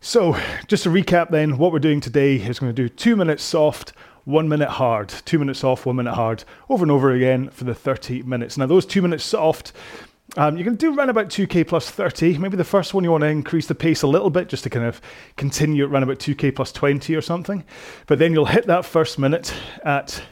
so 0.00 0.40
just 0.68 0.84
to 0.84 0.90
recap, 0.90 1.30
then 1.30 1.58
what 1.58 1.72
we're 1.72 1.80
doing 1.80 2.00
today 2.00 2.36
is 2.36 2.60
going 2.60 2.74
to 2.74 2.82
do 2.82 2.88
two 2.88 3.16
minutes 3.16 3.42
soft. 3.42 3.92
One 4.24 4.48
minute 4.48 4.68
hard, 4.68 5.08
two 5.08 5.38
minutes 5.38 5.64
off, 5.64 5.86
one 5.86 5.96
minute 5.96 6.12
hard, 6.12 6.44
over 6.68 6.84
and 6.84 6.90
over 6.90 7.10
again 7.12 7.48
for 7.48 7.64
the 7.64 7.74
30 7.74 8.22
minutes. 8.24 8.58
Now, 8.58 8.66
those 8.66 8.84
two 8.84 9.00
minutes 9.00 9.24
soft 9.24 9.72
um, 10.36 10.56
you 10.56 10.64
can 10.64 10.74
do 10.74 10.94
around 10.94 11.08
about 11.08 11.28
2k 11.28 11.66
plus 11.66 11.90
30. 11.90 12.36
Maybe 12.38 12.56
the 12.56 12.64
first 12.64 12.92
one 12.92 13.02
you 13.02 13.10
want 13.10 13.22
to 13.22 13.28
increase 13.28 13.66
the 13.66 13.74
pace 13.74 14.02
a 14.02 14.06
little 14.06 14.30
bit 14.30 14.48
just 14.48 14.62
to 14.64 14.70
kind 14.70 14.84
of 14.84 15.00
continue 15.36 15.84
at 15.84 15.90
around 15.90 16.02
about 16.02 16.18
2k 16.18 16.54
plus 16.54 16.70
20 16.70 17.14
or 17.14 17.22
something. 17.22 17.64
But 18.06 18.18
then 18.18 18.32
you'll 18.32 18.44
hit 18.44 18.66
that 18.66 18.84
first 18.84 19.18
minute 19.18 19.54
at 19.84 20.22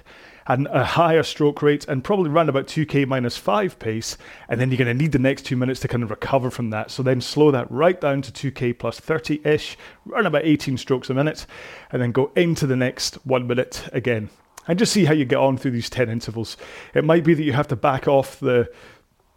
a 0.49 0.85
higher 0.85 1.23
stroke 1.23 1.61
rate 1.61 1.88
and 1.88 2.04
probably 2.04 2.30
run 2.30 2.49
about 2.49 2.66
2k 2.66 3.06
minus 3.06 3.38
5 3.38 3.78
pace. 3.78 4.18
And 4.49 4.61
then 4.61 4.70
you're 4.70 4.78
going 4.78 4.94
to 4.97 5.02
need 5.02 5.12
the 5.12 5.18
next 5.18 5.42
two 5.42 5.56
minutes 5.56 5.80
to 5.80 5.88
kind 5.88 6.02
of 6.02 6.11
recover 6.11 6.50
from 6.50 6.70
that. 6.70 6.90
So 6.90 7.02
then 7.02 7.23
slow 7.23 7.50
that 7.50 7.70
right 7.70 8.00
down 8.00 8.20
to 8.23 8.52
2k 8.52 8.78
plus 8.78 9.00
30 9.00 9.40
ish, 9.44 9.78
run 10.04 10.26
about 10.26 10.44
18 10.44 10.76
strokes 10.76 11.09
a 11.09 11.14
minute, 11.14 11.47
and 11.90 12.02
then 12.02 12.12
go 12.12 12.30
into 12.37 12.66
the 12.66 12.76
next 12.76 13.14
one 13.26 13.47
minute 13.47 13.88
again. 13.92 14.28
And 14.68 14.78
just 14.78 14.92
see 14.92 15.04
how 15.04 15.14
you 15.14 15.25
get 15.25 15.38
on 15.38 15.56
through 15.56 15.70
these 15.70 15.88
10 15.88 16.11
intervals. 16.11 16.56
It 16.92 17.04
might 17.04 17.25
be 17.25 17.35
that 17.35 17.42
you 17.44 17.52
have 17.52 17.68
to 17.68 17.76
back 17.76 18.09
off 18.09 18.40
the 18.40 18.68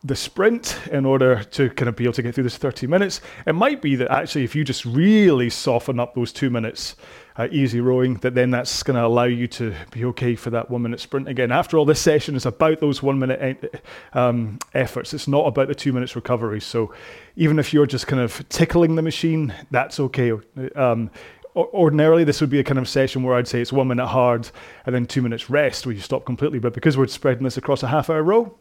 the 0.04 0.16
sprint 0.16 0.80
in 0.92 1.06
order 1.06 1.44
to 1.44 1.70
kind 1.72 1.90
of 1.90 1.96
be 1.96 2.06
able 2.06 2.14
to 2.14 2.22
get 2.22 2.34
through 2.34 2.46
this 2.46 2.56
30 2.56 2.88
minutes. 2.88 3.20
It 3.46 3.54
might 3.54 3.82
be 3.82 3.98
that 3.98 4.10
actually, 4.10 4.46
if 4.46 4.56
you 4.56 4.64
just 4.64 4.86
really 4.86 5.50
soften 5.50 6.00
up 6.00 6.16
those 6.16 6.32
two 6.32 6.50
minutes 6.50 6.96
uh, 7.36 7.50
easy 7.52 7.82
rowing, 7.82 8.16
that 8.16 8.34
then 8.34 8.50
that's 8.50 8.82
going 8.82 8.96
to 8.96 9.06
allow 9.06 9.26
you 9.26 9.48
to 9.48 9.76
be 9.92 10.06
okay 10.06 10.36
for 10.36 10.52
that 10.52 10.70
one 10.70 10.84
minute 10.84 11.02
sprint 11.02 11.28
again. 11.28 11.52
After 11.52 11.78
all, 11.78 11.84
this 11.84 12.00
session 12.00 12.36
is 12.36 12.46
about 12.46 12.80
those 12.80 13.04
one 13.04 13.20
minute 13.20 13.84
um, 14.14 14.60
efforts. 14.74 15.14
It's 15.14 15.28
not 15.28 15.48
about 15.48 15.68
the 15.68 15.76
two 15.76 15.92
minutes 15.92 16.16
recovery. 16.16 16.62
So 16.62 16.94
even 17.36 17.60
if 17.60 17.74
you're 17.74 17.86
just 17.86 18.08
kind 18.08 18.22
of 18.22 18.48
tickling 18.48 18.96
the 18.96 19.02
machine, 19.02 19.54
that's 19.70 20.00
okay. 20.00 20.32
Um, 20.76 21.12
ordinarily 21.56 22.24
this 22.24 22.40
would 22.40 22.50
be 22.50 22.60
a 22.60 22.64
kind 22.64 22.80
of 22.80 22.88
session 22.88 23.24
where 23.24 23.36
I'd 23.36 23.48
say 23.48 23.62
it's 23.62 23.74
one 23.74 23.90
minute 23.90 24.08
hard 24.08 24.50
and 24.86 24.96
then 24.96 25.06
two 25.06 25.22
minutes 25.22 25.50
rest 25.50 25.86
where 25.86 25.94
you 25.94 26.02
stop 26.02 26.26
completely. 26.26 26.60
But 26.60 26.74
because 26.74 26.98
we're 26.98 27.08
spreading 27.08 27.44
this 27.44 27.58
across 27.58 27.84
a 27.84 27.88
half 27.88 28.10
hour 28.10 28.24
row, 28.24 28.58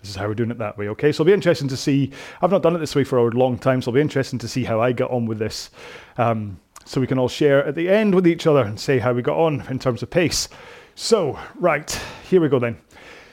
this 0.00 0.10
is 0.10 0.16
how 0.16 0.28
we're 0.28 0.34
doing 0.34 0.50
it 0.50 0.58
that 0.58 0.76
way. 0.78 0.88
Okay, 0.88 1.10
so 1.10 1.22
it'll 1.22 1.26
be 1.26 1.32
interesting 1.32 1.68
to 1.68 1.76
see. 1.76 2.12
I've 2.42 2.50
not 2.50 2.62
done 2.62 2.76
it 2.76 2.78
this 2.78 2.94
way 2.94 3.04
for 3.04 3.18
a 3.18 3.30
long 3.30 3.58
time, 3.58 3.82
so 3.82 3.90
it'll 3.90 3.96
be 3.96 4.00
interesting 4.00 4.38
to 4.40 4.48
see 4.48 4.64
how 4.64 4.80
I 4.80 4.92
get 4.92 5.10
on 5.10 5.26
with 5.26 5.38
this. 5.38 5.70
Um, 6.18 6.60
so 6.84 7.00
we 7.00 7.06
can 7.06 7.18
all 7.18 7.28
share 7.28 7.64
at 7.64 7.74
the 7.74 7.88
end 7.88 8.14
with 8.14 8.26
each 8.26 8.46
other 8.46 8.62
and 8.62 8.78
say 8.78 8.98
how 8.98 9.12
we 9.12 9.22
got 9.22 9.36
on 9.36 9.66
in 9.68 9.78
terms 9.78 10.02
of 10.02 10.10
pace. 10.10 10.48
So, 10.94 11.38
right, 11.56 11.90
here 12.28 12.40
we 12.40 12.48
go 12.48 12.58
then. 12.58 12.78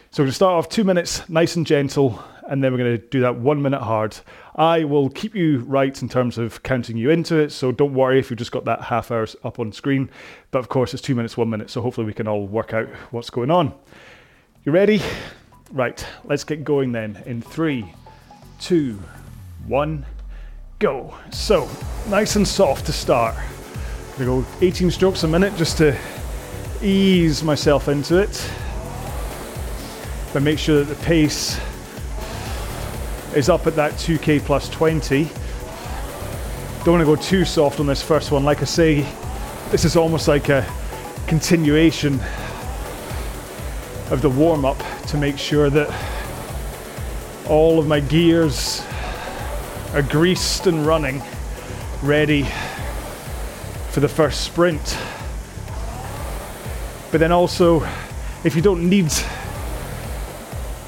So 0.09 0.21
we're 0.21 0.25
going 0.25 0.31
to 0.31 0.35
start 0.35 0.53
off 0.53 0.69
two 0.69 0.83
minutes, 0.83 1.27
nice 1.29 1.55
and 1.55 1.65
gentle, 1.65 2.23
and 2.49 2.63
then 2.63 2.71
we're 2.71 2.77
going 2.77 2.99
to 2.99 3.07
do 3.07 3.21
that 3.21 3.35
one 3.35 3.61
minute 3.61 3.81
hard. 3.81 4.17
I 4.55 4.83
will 4.83 5.09
keep 5.09 5.35
you 5.35 5.59
right 5.59 5.99
in 6.01 6.09
terms 6.09 6.37
of 6.37 6.61
counting 6.63 6.97
you 6.97 7.09
into 7.09 7.37
it, 7.37 7.51
so 7.51 7.71
don't 7.71 7.93
worry 7.93 8.19
if 8.19 8.29
you've 8.29 8.39
just 8.39 8.51
got 8.51 8.65
that 8.65 8.81
half 8.81 9.11
hour 9.11 9.27
up 9.43 9.59
on 9.59 9.71
screen. 9.71 10.09
But 10.51 10.59
of 10.59 10.69
course, 10.69 10.93
it's 10.93 11.01
two 11.01 11.15
minutes, 11.15 11.37
one 11.37 11.49
minute, 11.49 11.69
so 11.69 11.81
hopefully 11.81 12.05
we 12.05 12.13
can 12.13 12.27
all 12.27 12.47
work 12.47 12.73
out 12.73 12.87
what's 13.11 13.29
going 13.29 13.51
on. 13.51 13.73
You 14.65 14.71
ready? 14.71 15.01
Right, 15.73 16.05
let's 16.25 16.43
get 16.43 16.63
going 16.63 16.91
then 16.91 17.23
in 17.25 17.41
three, 17.41 17.91
two, 18.59 19.01
one, 19.65 20.05
go. 20.77 21.15
So, 21.31 21.67
nice 22.09 22.35
and 22.35 22.47
soft 22.47 22.85
to 22.85 22.93
start. 22.93 23.33
Gonna 24.19 24.25
go 24.25 24.45
18 24.61 24.91
strokes 24.91 25.23
a 25.23 25.27
minute 25.27 25.55
just 25.55 25.79
to 25.79 25.97
ease 26.83 27.41
myself 27.41 27.87
into 27.87 28.19
it. 28.19 28.51
But 30.31 30.43
make 30.43 30.59
sure 30.59 30.83
that 30.83 30.95
the 30.95 31.03
pace 31.03 31.59
is 33.35 33.49
up 33.49 33.65
at 33.65 33.75
that 33.75 33.93
2k 33.93 34.41
plus 34.41 34.69
20. 34.69 35.23
Don't 36.83 36.99
want 36.99 37.01
to 37.01 37.05
go 37.05 37.15
too 37.15 37.45
soft 37.45 37.79
on 37.79 37.87
this 37.87 38.03
first 38.03 38.31
one. 38.31 38.43
Like 38.43 38.61
I 38.61 38.65
say, 38.65 39.01
this 39.71 39.85
is 39.85 39.95
almost 39.95 40.27
like 40.27 40.49
a 40.49 40.71
continuation 41.25 42.19
of 44.11 44.19
the 44.21 44.29
warm 44.29 44.65
up 44.65 44.77
to 45.13 45.19
make 45.19 45.37
sure 45.37 45.69
that 45.69 45.87
all 47.47 47.77
of 47.77 47.85
my 47.85 47.99
gears 47.99 48.83
are 49.93 50.01
greased 50.01 50.65
and 50.65 50.87
running, 50.87 51.21
ready 52.01 52.47
for 53.91 53.99
the 53.99 54.07
first 54.07 54.41
sprint. 54.41 54.97
But 57.11 57.19
then 57.19 57.31
also, 57.31 57.87
if 58.43 58.55
you 58.55 58.63
don't 58.63 58.89
need 58.89 59.11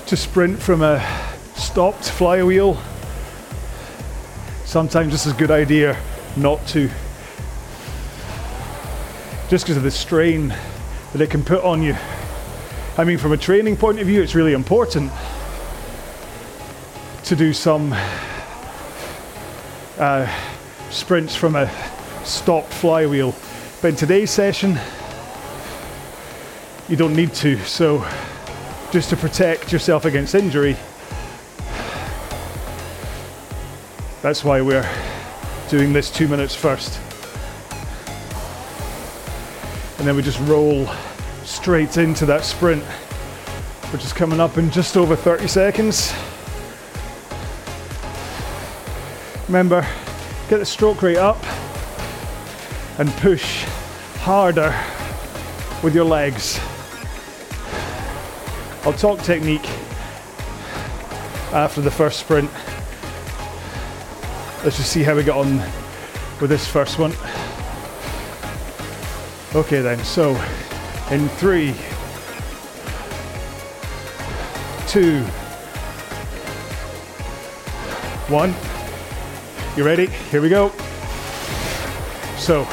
to 0.07 0.17
sprint 0.17 0.59
from 0.59 0.81
a 0.81 1.05
stopped 1.53 2.09
flywheel, 2.09 2.81
sometimes 4.65 5.13
it's 5.13 5.27
a 5.27 5.33
good 5.33 5.51
idea 5.51 5.95
not 6.35 6.65
to. 6.69 6.89
Just 9.49 9.65
because 9.65 9.77
of 9.77 9.83
the 9.83 9.91
strain 9.91 10.47
that 11.13 11.21
it 11.21 11.29
can 11.29 11.43
put 11.43 11.63
on 11.63 11.83
you. 11.83 11.95
I 12.97 13.03
mean, 13.03 13.17
from 13.17 13.33
a 13.33 13.37
training 13.37 13.75
point 13.75 13.99
of 13.99 14.07
view, 14.07 14.21
it's 14.21 14.35
really 14.35 14.53
important 14.53 15.11
to 17.25 17.35
do 17.35 17.51
some 17.51 17.93
uh, 19.99 20.33
sprints 20.91 21.35
from 21.35 21.57
a 21.57 21.69
stopped 22.23 22.71
flywheel. 22.71 23.35
But 23.81 23.89
in 23.89 23.95
today's 23.97 24.31
session, 24.31 24.79
you 26.87 26.95
don't 26.95 27.13
need 27.13 27.33
to. 27.33 27.57
So, 27.65 28.07
just 28.91 29.09
to 29.09 29.17
protect 29.17 29.73
yourself 29.73 30.05
against 30.05 30.33
injury, 30.33 30.77
that's 34.21 34.45
why 34.45 34.61
we're 34.61 34.89
doing 35.67 35.91
this 35.91 36.09
two 36.09 36.29
minutes 36.29 36.55
first. 36.55 37.01
And 39.99 40.07
then 40.07 40.15
we 40.15 40.21
just 40.21 40.39
roll 40.47 40.89
straight 41.45 41.97
into 41.97 42.25
that 42.25 42.43
sprint, 42.43 42.83
which 43.93 44.03
is 44.03 44.11
coming 44.11 44.39
up 44.39 44.57
in 44.57 44.69
just 44.71 44.97
over 44.97 45.15
30 45.15 45.47
seconds. 45.47 46.13
Remember, 49.47 49.87
get 50.49 50.57
the 50.57 50.65
stroke 50.65 51.01
rate 51.01 51.17
up 51.17 51.41
and 52.97 53.09
push 53.17 53.63
harder 54.19 54.75
with 55.83 55.93
your 55.93 56.05
legs. 56.05 56.59
I'll 58.83 58.93
talk 58.93 59.21
technique 59.21 59.67
after 61.53 61.81
the 61.81 61.91
first 61.91 62.19
sprint. 62.19 62.49
Let's 64.63 64.77
just 64.77 64.91
see 64.91 65.03
how 65.03 65.15
we 65.15 65.23
get 65.23 65.35
on 65.35 65.57
with 66.41 66.49
this 66.49 66.67
first 66.67 66.97
one. 66.97 67.11
Okay, 69.55 69.81
then, 69.81 70.03
so 70.03 70.33
in 71.11 71.29
three, 71.29 71.75
two, 74.87 75.21
one. 78.27 78.55
You 79.77 79.83
ready? 79.83 80.07
Here 80.07 80.41
we 80.41 80.49
go. 80.49 80.71
So, 82.37 82.67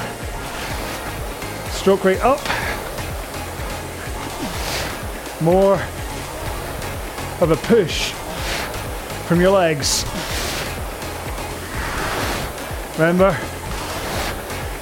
stroke 1.73 2.05
rate 2.05 2.21
up. 2.23 2.41
More 5.43 5.75
of 7.41 7.51
a 7.51 7.57
push 7.57 8.13
from 9.27 9.41
your 9.41 9.51
legs. 9.51 10.05
Remember, 12.95 13.37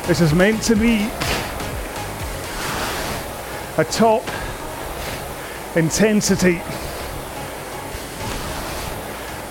this 0.07 0.21
is 0.21 0.33
meant 0.33 0.63
to 0.63 0.77
be 0.77 1.09
a 3.81 3.85
top 3.85 4.23
intensity 5.75 6.61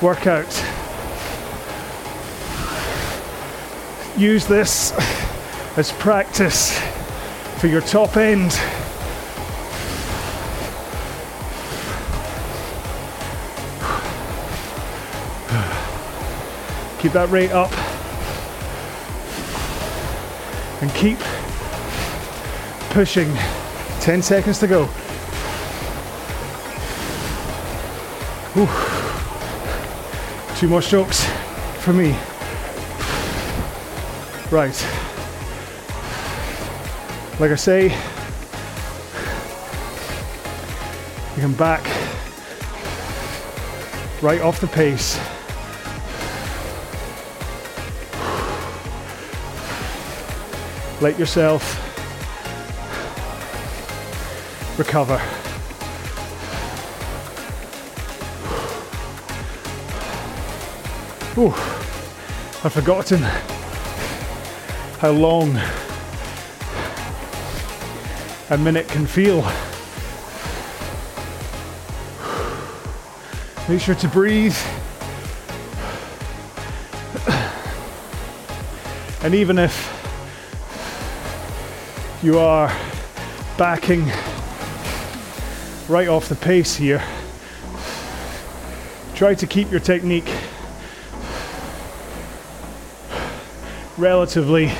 workout. 0.01 0.45
use 4.19 4.45
this 4.45 4.91
as 5.77 5.93
practice 5.93 6.77
for 7.57 7.67
your 7.67 7.81
top 7.81 8.17
end. 8.17 8.51
Keep 16.99 17.13
that 17.13 17.29
rate 17.29 17.51
up 17.51 17.71
and 20.81 20.93
keep 20.93 21.17
pushing. 22.91 23.33
10 24.01 24.21
seconds 24.21 24.59
to 24.59 24.67
go. 24.67 24.85
Whew. 28.55 28.67
Two 30.57 30.67
more 30.67 30.81
strokes 30.81 31.23
for 31.79 31.93
me. 31.93 32.15
Right. 34.51 34.75
Like 37.39 37.51
I 37.51 37.55
say, 37.55 37.83
you 41.35 41.41
can 41.41 41.53
back 41.53 41.83
right 44.21 44.41
off 44.41 44.59
the 44.59 44.67
pace. 44.67 45.17
Let 51.01 51.17
yourself 51.17 51.88
recover. 54.79 55.21
Ooh, 61.37 61.53
I've 62.63 62.71
forgotten 62.71 63.19
how 64.99 65.11
long 65.11 65.59
a 68.49 68.57
minute 68.57 68.87
can 68.87 69.05
feel. 69.05 69.41
Make 73.67 73.81
sure 73.81 73.95
to 73.95 74.07
breathe. 74.07 74.57
And 79.23 79.35
even 79.35 79.59
if 79.59 79.75
you 82.23 82.39
are 82.39 82.73
backing 83.57 84.09
right 85.89 86.07
off 86.07 86.29
the 86.29 86.35
pace 86.35 86.75
here, 86.75 87.03
try 89.15 89.33
to 89.33 89.47
keep 89.47 89.71
your 89.71 89.79
technique 89.79 90.31
relatively 93.97 94.71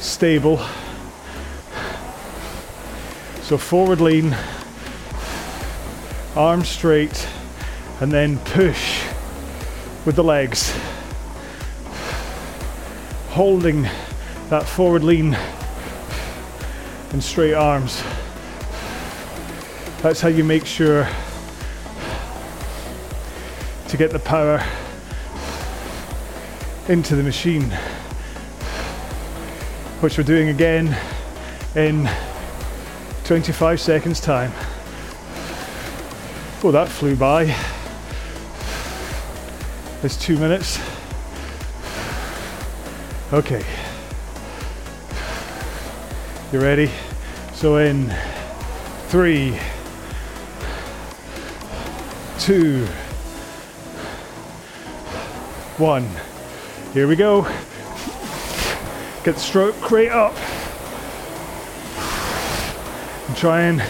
stable. 0.00 0.58
So 3.42 3.56
forward 3.56 4.00
lean, 4.00 4.36
arms 6.34 6.68
straight, 6.68 7.28
and 8.00 8.10
then 8.10 8.38
push 8.40 9.04
with 10.04 10.16
the 10.16 10.24
legs. 10.24 10.76
Holding 13.28 13.82
that 14.50 14.64
forward 14.64 15.04
lean 15.04 15.36
and 17.12 17.22
straight 17.22 17.54
arms. 17.54 18.02
That's 20.02 20.20
how 20.20 20.30
you 20.30 20.42
make 20.42 20.66
sure 20.66 21.08
to 23.86 23.96
get 23.96 24.10
the 24.10 24.18
power 24.18 24.60
into 26.88 27.14
the 27.14 27.22
machine, 27.22 27.70
which 30.00 30.18
we're 30.18 30.24
doing 30.24 30.48
again 30.48 30.98
in 31.76 32.10
25 33.22 33.80
seconds 33.80 34.18
time. 34.18 34.50
Oh, 36.64 36.72
that 36.72 36.88
flew 36.88 37.14
by. 37.14 37.54
It's 40.02 40.16
two 40.16 40.36
minutes. 40.36 40.80
Okay. 43.32 43.64
You 46.52 46.58
ready? 46.58 46.90
So 47.54 47.76
in 47.76 48.12
three, 49.06 49.56
two, 52.42 52.84
one. 55.78 56.04
Here 56.92 57.06
we 57.06 57.14
go. 57.14 57.42
Get 59.22 59.36
the 59.36 59.38
stroke 59.38 59.88
rate 59.92 60.08
up. 60.08 60.34
And 63.28 63.36
try 63.36 63.60
and 63.60 63.80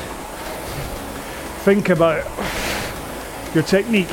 think 1.64 1.88
about 1.88 2.26
your 3.54 3.64
technique. 3.64 4.12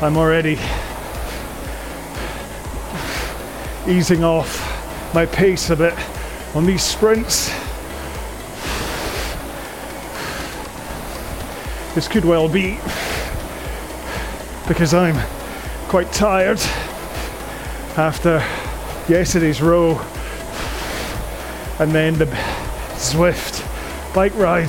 I'm 0.00 0.16
already 0.16 0.58
easing 3.86 4.24
off 4.24 5.12
my 5.12 5.26
pace 5.26 5.68
a 5.68 5.76
bit 5.76 5.92
on 6.54 6.64
these 6.64 6.82
sprints. 6.82 7.65
This 11.96 12.08
could 12.08 12.26
well 12.26 12.46
be 12.46 12.78
because 14.68 14.92
I'm 14.92 15.16
quite 15.88 16.12
tired 16.12 16.60
after 17.96 18.44
yesterday's 19.08 19.62
row 19.62 19.98
and 21.78 21.92
then 21.92 22.18
the 22.18 22.26
Zwift 22.96 23.64
bike 24.14 24.34
ride. 24.34 24.68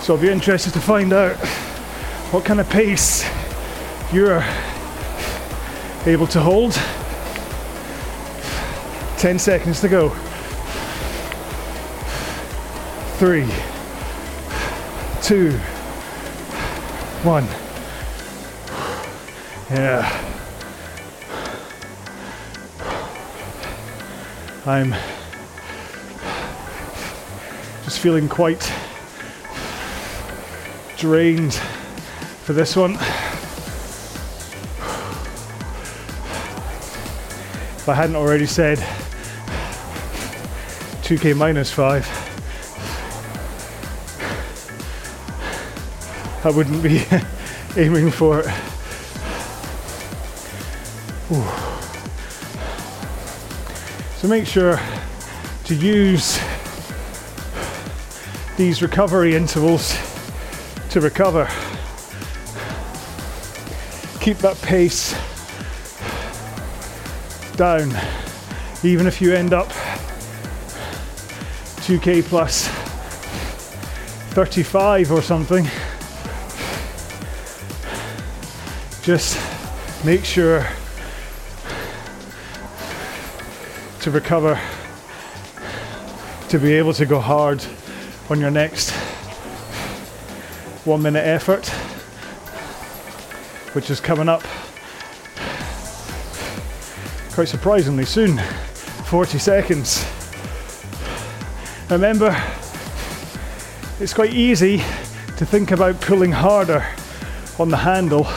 So 0.00 0.14
I'll 0.14 0.22
be 0.22 0.30
interested 0.30 0.72
to 0.72 0.80
find 0.80 1.12
out 1.12 1.36
what 2.32 2.46
kind 2.46 2.60
of 2.60 2.70
pace 2.70 3.28
you're 4.10 4.42
able 6.06 6.28
to 6.28 6.40
hold. 6.40 6.72
10 9.18 9.38
seconds 9.38 9.82
to 9.82 9.88
go. 9.90 10.08
Three, 13.18 13.46
two, 15.20 15.60
one. 17.24 17.44
Yeah. 19.70 20.02
I'm 24.66 24.94
just 27.84 28.00
feeling 28.00 28.28
quite 28.28 28.72
drained 30.96 31.54
for 32.44 32.54
this 32.54 32.74
one. 32.74 32.94
If 37.74 37.88
I 37.88 37.94
hadn't 37.94 38.16
already 38.16 38.46
said 38.46 38.78
2k 41.02 41.36
minus 41.36 41.70
5, 41.70 42.31
I 46.44 46.50
wouldn't 46.50 46.82
be 46.82 47.04
aiming 47.76 48.10
for 48.10 48.40
it. 48.40 48.46
Ooh. 51.30 51.44
So 54.18 54.28
make 54.28 54.46
sure 54.46 54.80
to 55.64 55.74
use 55.74 56.40
these 58.56 58.82
recovery 58.82 59.36
intervals 59.36 59.96
to 60.90 61.00
recover. 61.00 61.48
Keep 64.20 64.38
that 64.38 64.60
pace 64.62 65.14
down, 67.56 67.92
even 68.82 69.06
if 69.06 69.20
you 69.20 69.32
end 69.32 69.52
up 69.52 69.68
2k 71.82 72.24
plus 72.24 72.68
35 74.34 75.12
or 75.12 75.22
something. 75.22 75.66
Just 79.02 79.36
make 80.04 80.24
sure 80.24 80.64
to 83.98 84.10
recover 84.12 84.60
to 86.48 86.58
be 86.60 86.74
able 86.74 86.92
to 86.92 87.04
go 87.04 87.18
hard 87.18 87.64
on 88.30 88.38
your 88.38 88.52
next 88.52 88.92
one 90.84 91.02
minute 91.02 91.26
effort, 91.26 91.66
which 93.74 93.90
is 93.90 93.98
coming 93.98 94.28
up 94.28 94.42
quite 97.32 97.48
surprisingly 97.48 98.04
soon 98.04 98.38
40 98.38 99.38
seconds. 99.38 100.06
Remember, 101.90 102.40
it's 103.98 104.14
quite 104.14 104.32
easy 104.32 104.76
to 105.38 105.44
think 105.44 105.72
about 105.72 106.00
pulling 106.00 106.30
harder 106.30 106.86
on 107.58 107.68
the 107.68 107.78
handle 107.78 108.28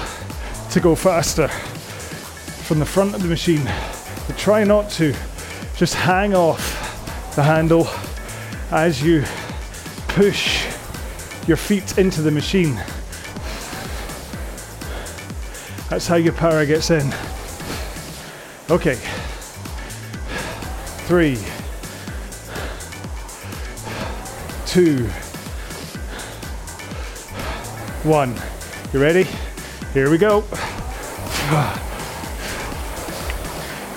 to 0.75 0.81
go 0.81 0.93
faster 0.93 1.47
from 1.47 2.79
the 2.79 2.85
front 2.85 3.15
of 3.15 3.21
the 3.21 3.29
machine. 3.29 3.63
But 4.27 4.37
try 4.37 4.65
not 4.65 4.89
to. 4.91 5.15
Just 5.77 5.93
hang 5.93 6.35
off 6.35 7.33
the 7.33 7.43
handle 7.43 7.87
as 8.71 9.01
you 9.01 9.23
push 10.09 10.65
your 11.47 11.55
feet 11.55 11.97
into 11.97 12.21
the 12.21 12.29
machine. 12.29 12.75
That's 15.89 16.07
how 16.07 16.17
your 16.17 16.33
power 16.33 16.65
gets 16.65 16.91
in. 16.91 17.07
Okay. 18.69 18.95
Three, 21.07 21.37
two, 24.65 25.07
one. 28.03 28.35
You 28.91 28.99
ready? 28.99 29.25
Here 29.95 30.09
we 30.09 30.17
go. 30.17 30.41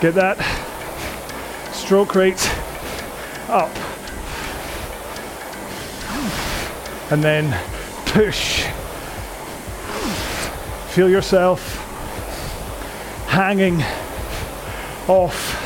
Get 0.01 0.15
that 0.15 0.39
stroke 1.73 2.15
rate 2.15 2.41
up. 3.49 3.75
And 7.11 7.21
then 7.21 7.51
push. 8.07 8.65
Feel 10.95 11.11
yourself 11.11 11.75
hanging 13.27 13.83
off 15.09 15.57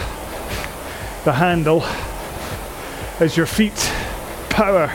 the 1.26 1.32
handle 1.34 1.82
as 3.20 3.36
your 3.36 3.44
feet 3.44 3.76
power 4.48 4.90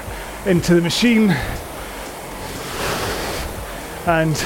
into 0.47 0.73
the 0.73 0.81
machine 0.81 1.29
and 4.07 4.43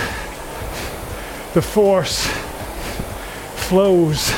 the 1.53 1.61
force 1.61 2.25
flows 3.67 4.31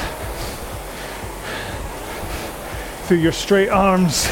through 3.03 3.17
your 3.17 3.31
straight 3.31 3.69
arms 3.69 4.27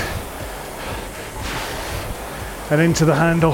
and 2.72 2.82
into 2.82 3.06
the 3.06 3.14
handle. 3.14 3.54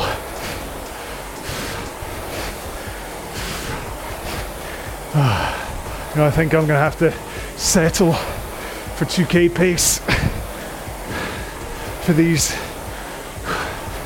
Ah, 5.20 6.12
you 6.12 6.22
know, 6.22 6.28
I 6.28 6.32
think 6.32 6.54
I'm 6.54 6.68
going 6.68 6.68
to 6.68 6.76
have 6.76 6.98
to 7.00 7.12
settle 7.58 8.14
for 8.14 9.06
2k 9.06 9.54
pace 9.54 10.00
for 12.06 12.14
these 12.14 12.56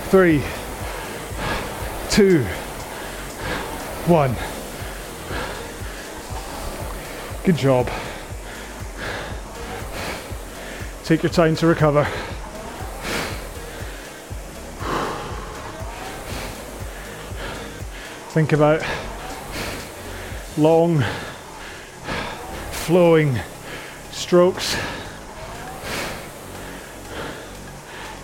three, 0.10 0.42
two, 2.10 2.44
one. 4.08 4.36
Good 7.43 7.58
job. 7.58 7.89
Take 11.04 11.23
your 11.23 11.32
time 11.32 11.56
to 11.56 11.65
recover. 11.65 12.04
Think 18.30 18.54
about 18.54 18.84
long, 20.56 21.04
flowing 22.71 23.39
strokes. 24.12 24.77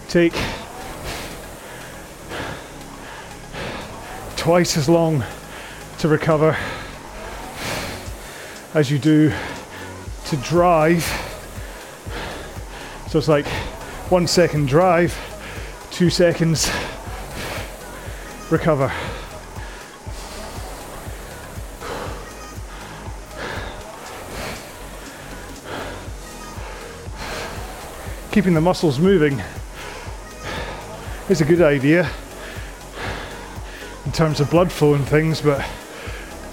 Take 0.10 0.36
twice 4.36 4.78
as 4.78 4.88
long 4.88 5.24
to 5.98 6.08
recover 6.08 6.56
as 8.78 8.92
you 8.92 9.00
do 9.00 9.34
to 10.24 10.38
drive. 10.38 11.04
So 13.10 13.18
it's 13.18 13.28
like 13.28 13.48
one 14.12 14.28
second 14.28 14.68
drive, 14.68 15.18
two 15.90 16.12
seconds 16.12 16.70
recover. 18.52 18.94
Keeping 28.32 28.54
the 28.54 28.62
muscles 28.62 29.00
moving 29.00 29.42
is 31.30 31.42
a 31.42 31.46
good 31.46 31.64
idea. 31.64 32.08
in 34.06 34.12
terms 34.12 34.40
of 34.40 34.52
blood 34.52 34.72
flow 34.72 34.94
and 34.94 35.06
things, 35.06 35.42
but 35.42 35.68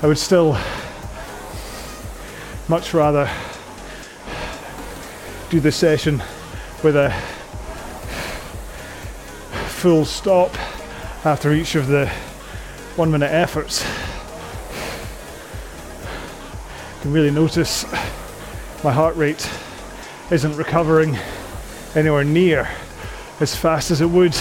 I 0.03 0.07
would 0.07 0.19
still 0.19 0.57
much 2.69 2.95
rather 2.95 3.31
do 5.51 5.61
the 5.61 5.71
session 5.71 6.23
with 6.83 6.97
a 6.97 7.11
full 9.69 10.05
stop 10.07 10.55
after 11.27 11.53
each 11.53 11.75
of 11.75 11.89
the 11.89 12.07
one 12.97 13.11
minute 13.11 13.31
efforts. 13.31 13.85
You 16.97 17.03
can 17.03 17.13
really 17.13 17.31
notice 17.31 17.85
my 18.83 18.93
heart 18.93 19.15
rate 19.17 19.47
isn't 20.31 20.57
recovering 20.57 21.19
anywhere 21.95 22.25
near 22.25 22.69
as 23.41 23.55
fast 23.55 23.91
as 23.91 24.01
it 24.01 24.09
would 24.09 24.35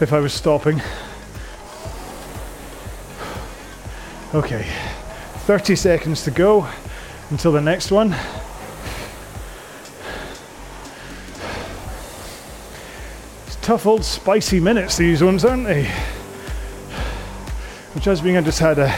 if 0.00 0.12
I 0.12 0.20
was 0.20 0.32
stopping. 0.32 0.80
Okay, 4.34 4.66
30 5.46 5.76
seconds 5.76 6.24
to 6.24 6.32
go 6.32 6.66
until 7.30 7.52
the 7.52 7.60
next 7.60 7.92
one. 7.92 8.12
It's 13.46 13.54
tough 13.62 13.86
old 13.86 14.04
spicy 14.04 14.58
minutes, 14.58 14.96
these 14.96 15.22
ones, 15.22 15.44
aren't 15.44 15.68
they? 15.68 15.84
Which 17.94 18.06
has 18.06 18.20
been, 18.20 18.36
I 18.36 18.40
just 18.40 18.58
had 18.58 18.80
a 18.80 18.92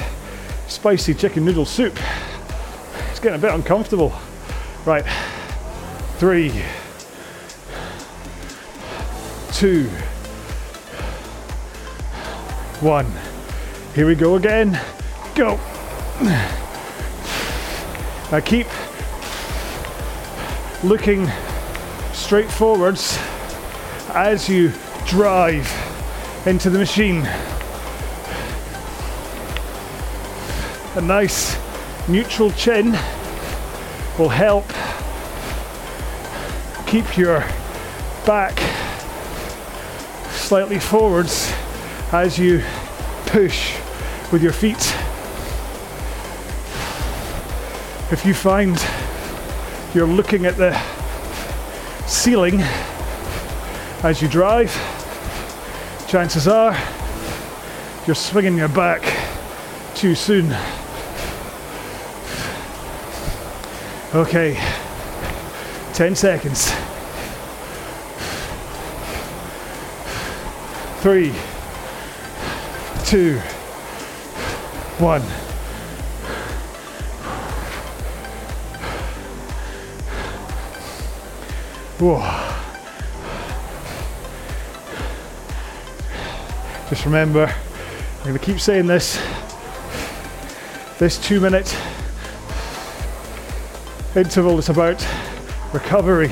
spicy 0.69 1.13
chicken 1.13 1.45
noodle 1.45 1.67
soup. 1.67 1.99
It's 3.11 3.21
getting 3.21 3.39
a 3.39 3.43
bit 3.43 3.53
uncomfortable. 3.53 4.19
Right, 4.87 5.05
three, 6.17 6.65
two, 9.53 9.91
one. 12.81 13.13
Here 13.95 14.07
we 14.07 14.15
go 14.15 14.37
again. 14.37 14.81
Go. 15.35 15.61
Now 16.21 16.51
keep 18.45 18.67
looking 20.83 21.31
straight 22.13 22.51
forwards 22.51 23.17
as 24.09 24.49
you 24.49 24.73
drive 25.07 25.71
into 26.47 26.71
the 26.71 26.79
machine. 26.79 27.25
A 30.97 31.01
nice 31.01 31.57
neutral 32.09 32.51
chin 32.53 32.93
will 34.19 34.29
help 34.29 34.67
keep 36.89 37.17
your 37.17 37.41
back 38.27 38.59
slightly 40.31 40.81
forwards 40.81 41.53
as 42.11 42.39
you 42.39 42.63
push 43.27 43.77
with 44.33 44.43
your 44.43 44.53
feet. 44.53 44.97
If 48.11 48.25
you 48.25 48.33
find 48.33 48.83
you're 49.95 50.07
looking 50.07 50.47
at 50.47 50.57
the 50.57 50.73
ceiling 52.07 52.63
as 54.03 54.23
you 54.23 54.29
drive, 54.29 54.73
chances 56.09 56.49
are 56.49 56.75
you're 58.07 58.15
swinging 58.15 58.57
your 58.57 58.69
back 58.69 59.03
too 59.95 60.15
soon. 60.15 60.57
Okay, 64.15 64.55
10 65.93 66.17
seconds. 66.17 66.73
Three, 71.03 71.35
two, 73.05 73.39
one. 74.99 75.48
Whoa. 82.01 82.21
Just 86.89 87.05
remember, 87.05 87.47
I'm 87.47 88.23
going 88.23 88.39
to 88.39 88.45
keep 88.45 88.61
saying 88.61 88.87
this. 88.87 89.21
This 91.01 91.19
two 91.19 91.41
minute 91.41 91.77
interval 94.15 94.59
is 94.59 94.69
about 94.69 95.05
recovery, 95.73 96.31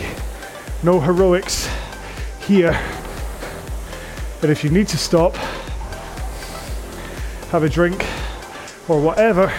no 0.85 1.01
heroics 1.01 1.69
here. 2.41 2.81
But 4.41 4.51
if 4.51 4.63
you 4.63 4.71
need 4.71 4.87
to 4.89 4.97
stop, 4.97 5.35
have 7.51 7.65
a 7.65 7.69
drink 7.69 8.07
or 8.87 9.01
whatever, 9.01 9.53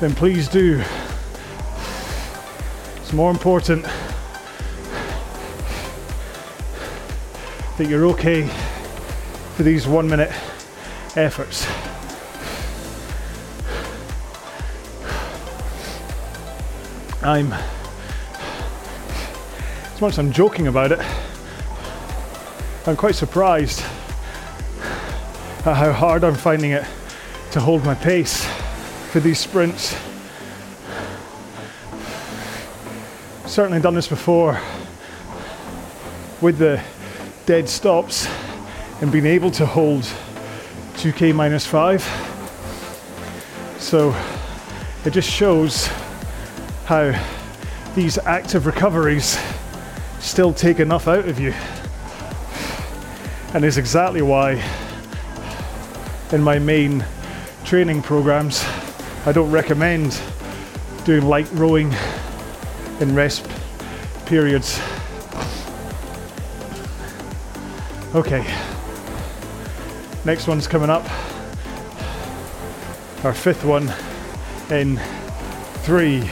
then 0.00 0.14
please 0.14 0.46
do. 0.46 0.84
It's 3.08 3.14
more 3.14 3.30
important 3.30 3.86
that 7.78 7.88
you're 7.88 8.04
okay 8.08 8.46
for 9.56 9.62
these 9.62 9.86
one 9.86 10.06
minute 10.06 10.30
efforts. 11.16 11.66
I'm, 17.22 17.50
as 19.94 20.00
much 20.02 20.12
as 20.12 20.18
I'm 20.18 20.30
joking 20.30 20.66
about 20.66 20.92
it, 20.92 21.00
I'm 22.86 22.94
quite 22.94 23.14
surprised 23.14 23.80
at 25.64 25.74
how 25.74 25.92
hard 25.92 26.24
I'm 26.24 26.34
finding 26.34 26.72
it 26.72 26.84
to 27.52 27.60
hold 27.60 27.86
my 27.86 27.94
pace 27.94 28.44
for 29.10 29.20
these 29.20 29.38
sprints. 29.38 29.96
Certainly 33.58 33.80
done 33.80 33.96
this 33.96 34.06
before 34.06 34.60
with 36.40 36.58
the 36.58 36.80
dead 37.44 37.68
stops 37.68 38.28
and 39.00 39.10
being 39.10 39.26
able 39.26 39.50
to 39.50 39.66
hold 39.66 40.02
2k 40.94 41.34
minus 41.34 41.66
5. 41.66 42.00
So 43.80 44.14
it 45.04 45.10
just 45.10 45.28
shows 45.28 45.88
how 46.84 47.20
these 47.96 48.16
active 48.18 48.64
recoveries 48.64 49.36
still 50.20 50.52
take 50.52 50.78
enough 50.78 51.08
out 51.08 51.28
of 51.28 51.40
you 51.40 51.52
and 53.54 53.64
is 53.64 53.76
exactly 53.76 54.22
why 54.22 54.62
in 56.30 56.44
my 56.44 56.60
main 56.60 57.04
training 57.64 58.02
programs 58.02 58.64
I 59.26 59.32
don't 59.32 59.50
recommend 59.50 60.16
doing 61.04 61.24
light 61.24 61.48
rowing 61.54 61.92
in 63.00 63.14
rest 63.14 63.48
periods. 64.26 64.80
Okay, 68.14 68.42
next 70.24 70.46
one's 70.46 70.66
coming 70.66 70.90
up. 70.90 71.04
Our 73.24 73.34
fifth 73.34 73.64
one 73.64 73.92
in 74.70 75.00
three, 75.82 76.28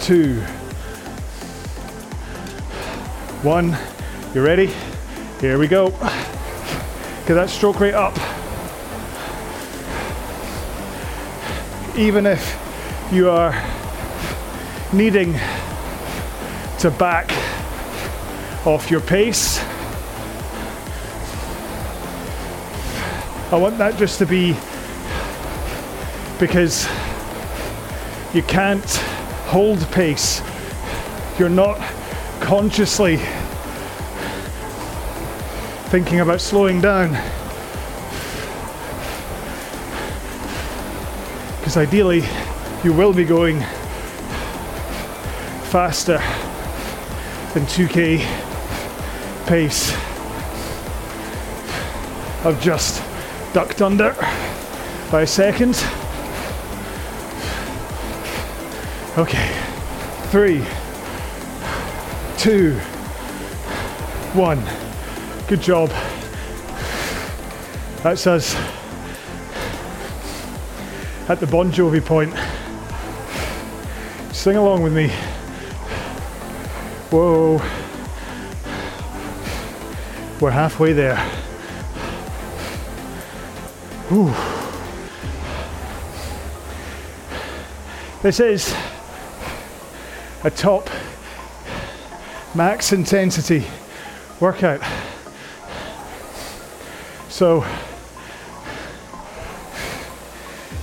two, 0.00 0.40
one. 3.42 3.76
You 4.34 4.42
ready? 4.42 4.70
Here 5.40 5.58
we 5.58 5.68
go. 5.68 5.90
Get 7.26 7.34
that 7.34 7.50
stroke 7.50 7.80
rate 7.80 7.94
up. 7.94 8.16
Even 11.96 12.26
if 12.26 12.61
you 13.12 13.28
are 13.28 13.52
needing 14.90 15.34
to 16.78 16.90
back 16.98 17.30
off 18.64 18.90
your 18.90 19.02
pace, 19.02 19.60
I 23.52 23.56
want 23.56 23.76
that 23.76 23.98
just 23.98 24.18
to 24.20 24.26
be 24.26 24.56
because 26.40 26.88
you 28.32 28.42
can't 28.44 28.82
hold 29.46 29.78
pace. 29.90 30.40
You're 31.38 31.50
not 31.50 31.78
consciously 32.40 33.18
thinking 35.90 36.20
about 36.20 36.40
slowing 36.40 36.80
down. 36.80 37.10
Because 41.58 41.76
ideally, 41.76 42.22
you 42.84 42.92
will 42.92 43.12
be 43.12 43.24
going 43.24 43.60
faster 45.70 46.18
than 47.54 47.64
2k 47.66 48.18
pace. 49.46 49.92
I've 52.44 52.60
just 52.60 53.00
ducked 53.52 53.82
under 53.82 54.14
by 55.12 55.22
a 55.22 55.26
second. 55.26 55.76
Okay, 59.16 59.54
three, 60.30 60.64
two, 62.36 62.74
one. 64.34 64.60
Good 65.46 65.60
job. 65.60 65.90
That's 68.02 68.26
us 68.26 68.56
at 71.28 71.38
the 71.38 71.46
Bon 71.46 71.70
Jovi 71.70 72.04
point. 72.04 72.34
Sing 74.42 74.56
along 74.56 74.82
with 74.82 74.92
me. 74.92 75.06
Whoa. 77.12 77.62
We're 80.40 80.50
halfway 80.50 80.92
there. 80.92 81.16
Whew. 84.08 84.34
This 88.22 88.40
is 88.40 88.74
a 90.42 90.50
top 90.50 90.90
max 92.52 92.92
intensity 92.92 93.64
workout. 94.40 94.80
So, 97.28 97.64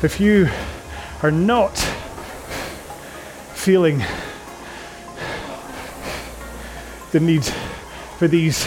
if 0.01 0.21
you 0.21 0.47
are 1.21 1.31
not 1.31 1.88
feeling 3.59 4.01
the 7.11 7.19
need 7.19 7.43
for 8.17 8.25
these 8.25 8.65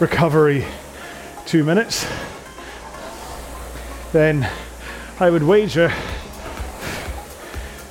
recovery 0.00 0.64
two 1.44 1.62
minutes, 1.62 2.06
then 4.12 4.48
I 5.20 5.28
would 5.28 5.42
wager 5.42 5.92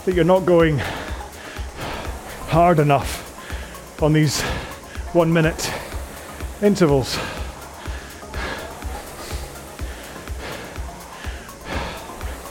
that 0.03 0.15
you're 0.15 0.25
not 0.25 0.47
going 0.47 0.79
hard 2.49 2.79
enough 2.79 4.01
on 4.01 4.11
these 4.11 4.41
one 5.13 5.31
minute 5.31 5.71
intervals. 6.63 7.19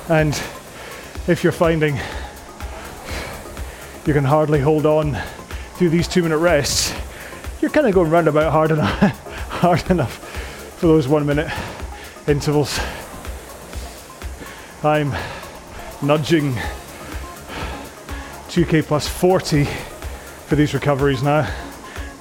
And 0.08 0.40
if 1.26 1.42
you're 1.42 1.52
finding 1.52 1.98
you 4.06 4.14
can 4.14 4.24
hardly 4.24 4.60
hold 4.60 4.86
on 4.86 5.16
through 5.74 5.90
these 5.90 6.08
two 6.08 6.22
minute 6.22 6.38
rests, 6.38 6.94
you're 7.60 7.70
kind 7.70 7.86
of 7.86 7.92
going 7.92 8.10
round 8.10 8.28
about 8.28 8.52
hard 8.52 8.70
enough, 8.70 9.00
hard 9.48 9.90
enough 9.90 10.16
for 10.78 10.86
those 10.86 11.06
one 11.06 11.26
minute 11.26 11.52
intervals. 12.26 12.80
I'm 14.82 15.12
nudging 16.00 16.54
2k 18.48 18.84
plus 18.84 19.06
40 19.06 19.64
for 19.64 20.56
these 20.56 20.72
recoveries 20.72 21.22
now 21.22 21.52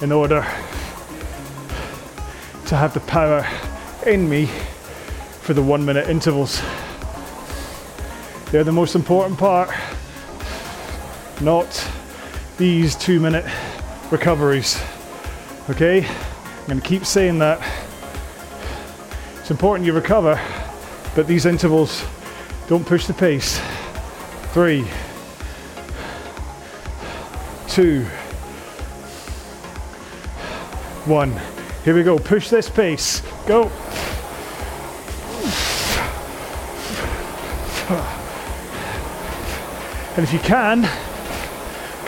in 0.02 0.12
order 0.12 0.42
to 2.66 2.76
have 2.76 2.92
the 2.92 3.00
power 3.00 3.46
in 4.06 4.28
me 4.28 4.46
for 5.40 5.54
the 5.54 5.62
one 5.62 5.84
minute 5.84 6.08
intervals. 6.08 6.62
They're 8.50 8.64
the 8.64 8.72
most 8.72 8.94
important 8.94 9.38
part, 9.38 9.70
not 11.40 11.90
these 12.58 12.94
two 12.96 13.20
minute 13.20 13.44
recoveries. 14.10 14.82
Okay? 15.68 16.06
I'm 16.68 16.80
to 16.80 16.86
keep 16.86 17.04
saying 17.04 17.38
that. 17.38 17.60
It's 19.40 19.50
important 19.50 19.86
you 19.86 19.92
recover, 19.92 20.40
but 21.14 21.26
these 21.26 21.46
intervals 21.46 22.04
don't 22.68 22.86
push 22.86 23.06
the 23.06 23.14
pace. 23.14 23.60
Three, 24.52 24.84
two, 27.68 28.04
one. 31.06 31.32
Here 31.84 31.94
we 31.94 32.02
go. 32.02 32.18
Push 32.18 32.50
this 32.50 32.68
pace. 32.68 33.22
Go. 33.46 33.70
And 40.16 40.24
if 40.24 40.32
you 40.32 40.38
can, 40.40 40.88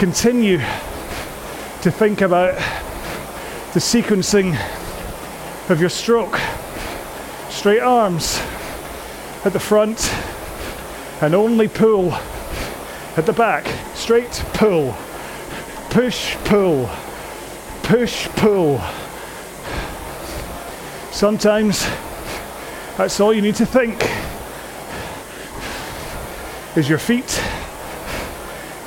continue 0.03 0.59
to 0.59 1.89
think 1.89 2.23
about 2.23 2.57
the 3.73 3.79
sequencing 3.79 4.53
of 5.71 5.81
your 5.81 5.89
stroke. 5.89 6.41
Straight 7.51 7.79
arms 7.79 8.41
at 9.45 9.53
the 9.53 9.61
front 9.61 10.13
and 11.23 11.37
only 11.37 11.69
pull 11.69 12.13
at 13.17 13.27
the 13.27 13.33
back. 13.33 13.65
Straight 13.95 14.33
pull. 14.55 14.93
Push, 15.91 16.35
pull. 16.47 16.91
Push, 17.85 18.27
pull. 18.31 18.81
Sometimes 21.13 21.87
that's 22.97 23.21
all 23.21 23.33
you 23.33 23.41
need 23.41 23.55
to 23.55 23.67
think 23.67 24.03
is 26.77 26.89
your 26.89 26.99
feet 26.99 27.41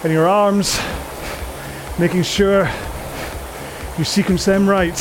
and 0.03 0.11
your 0.11 0.27
arms, 0.27 0.77
making 1.97 2.23
sure 2.23 2.69
you 3.97 4.03
sequence 4.03 4.45
them 4.45 4.67
right. 4.67 4.97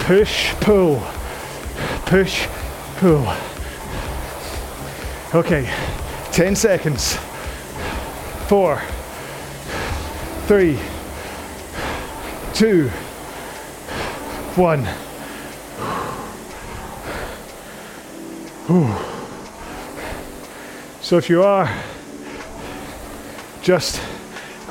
Push, 0.00 0.52
pull, 0.60 1.02
push, 2.06 2.46
pull. 2.96 3.26
Okay, 5.34 5.68
10 6.32 6.54
seconds. 6.54 7.16
Four, 8.48 8.80
three, 10.46 10.78
two, 12.54 12.88
one. 14.56 14.86
So 21.00 21.18
if 21.18 21.28
you 21.28 21.42
are 21.42 21.68
just 23.62 24.00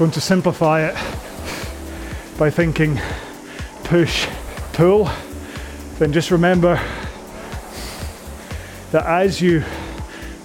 going 0.01 0.09
to 0.09 0.19
simplify 0.19 0.81
it 0.81 0.95
by 2.39 2.49
thinking 2.49 2.99
push, 3.83 4.27
pull, 4.73 5.07
then 5.99 6.11
just 6.11 6.31
remember 6.31 6.81
that 8.89 9.05
as 9.05 9.39
you 9.39 9.63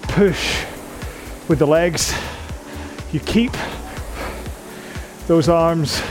push 0.03 0.63
with 1.47 1.57
the 1.57 1.65
legs, 1.65 2.13
you 3.11 3.19
keep 3.19 3.51
those 5.25 5.49
arms 5.49 6.03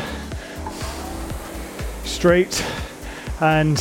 straight 2.02 2.66
and 3.40 3.76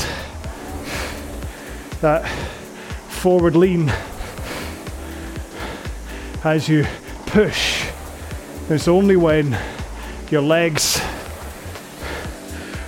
that 2.01 2.23
forward 3.09 3.55
lean 3.55 3.91
as 6.43 6.69
you 6.69 6.85
push 7.25 7.84
it's 8.67 8.87
only 8.87 9.15
when 9.15 9.55
your 10.31 10.41
legs 10.41 10.99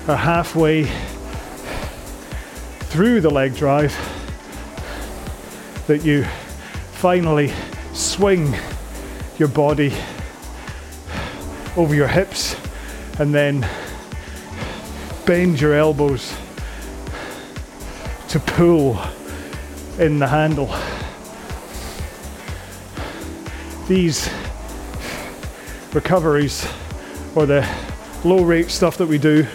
are 0.08 0.16
halfway 0.16 0.86
through 2.86 3.22
the 3.22 3.30
leg 3.30 3.56
drive 3.56 3.96
that 5.86 6.04
you 6.04 6.24
finally 6.94 7.54
swing 7.94 8.56
your 9.38 9.50
body 9.50 9.94
over 11.76 11.94
your 11.94 12.08
hips 12.08 12.56
and 13.20 13.32
then 13.32 13.68
bend 15.28 15.62
your 15.62 15.76
elbows 15.76 16.34
to 18.30 18.40
pull 18.40 19.00
in 20.00 20.18
the 20.18 20.28
handle. 20.28 20.74
These 23.88 24.28
recoveries 25.94 26.68
or 27.36 27.46
the 27.46 27.68
low 28.24 28.44
rate 28.44 28.70
stuff 28.70 28.98
that 28.98 29.08
we 29.08 29.18
do 29.18 29.46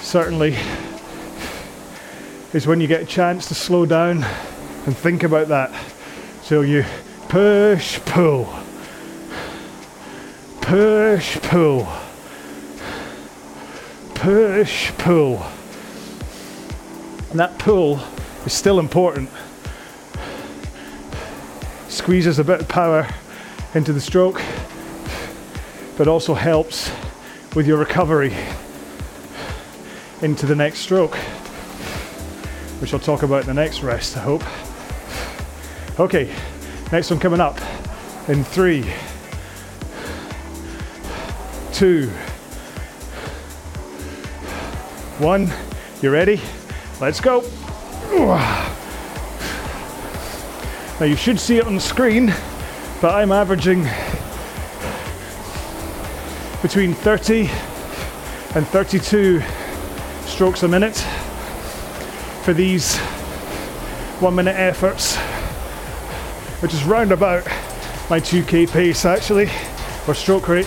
certainly 0.00 0.56
is 2.52 2.66
when 2.66 2.80
you 2.80 2.86
get 2.86 3.02
a 3.02 3.06
chance 3.06 3.46
to 3.48 3.54
slow 3.54 3.86
down 3.86 4.24
and 4.86 4.96
think 4.96 5.22
about 5.22 5.48
that. 5.48 5.72
So 6.42 6.62
you 6.62 6.84
push, 7.28 8.00
pull, 8.00 8.52
push, 10.60 11.38
pull, 11.42 11.88
push, 14.14 14.92
pull. 14.98 15.42
And 17.30 17.38
that 17.38 17.58
pull 17.58 18.00
is 18.44 18.52
still 18.52 18.80
important. 18.80 19.30
Squeezes 21.88 22.38
a 22.38 22.44
bit 22.44 22.60
of 22.60 22.68
power 22.68 23.08
into 23.74 23.92
the 23.92 24.00
stroke 24.00 24.42
but 26.00 26.08
also 26.08 26.32
helps 26.32 26.90
with 27.54 27.66
your 27.66 27.76
recovery 27.76 28.34
into 30.22 30.46
the 30.46 30.56
next 30.56 30.78
stroke, 30.78 31.14
which 32.80 32.94
I'll 32.94 33.00
talk 33.00 33.22
about 33.22 33.42
in 33.42 33.48
the 33.48 33.52
next 33.52 33.82
rest, 33.82 34.16
I 34.16 34.20
hope. 34.20 34.42
Okay, 36.00 36.34
next 36.90 37.10
one 37.10 37.20
coming 37.20 37.38
up 37.38 37.58
in 38.28 38.44
three, 38.44 38.90
two, 41.74 42.08
one. 45.18 45.52
You 46.00 46.10
ready? 46.10 46.40
Let's 46.98 47.20
go. 47.20 47.42
Now 50.98 51.04
you 51.04 51.16
should 51.16 51.38
see 51.38 51.58
it 51.58 51.66
on 51.66 51.74
the 51.74 51.80
screen, 51.82 52.32
but 53.02 53.14
I'm 53.14 53.32
averaging 53.32 53.86
between 56.62 56.92
30 56.92 57.48
and 58.54 58.66
32 58.68 59.42
strokes 60.26 60.62
a 60.62 60.68
minute 60.68 60.96
for 62.42 62.52
these 62.52 62.98
one 64.18 64.34
minute 64.34 64.56
efforts, 64.56 65.16
which 66.60 66.74
is 66.74 66.84
round 66.84 67.12
about 67.12 67.44
my 68.10 68.20
2k 68.20 68.70
pace 68.70 69.06
actually, 69.06 69.48
or 70.06 70.14
stroke 70.14 70.48
rate. 70.48 70.66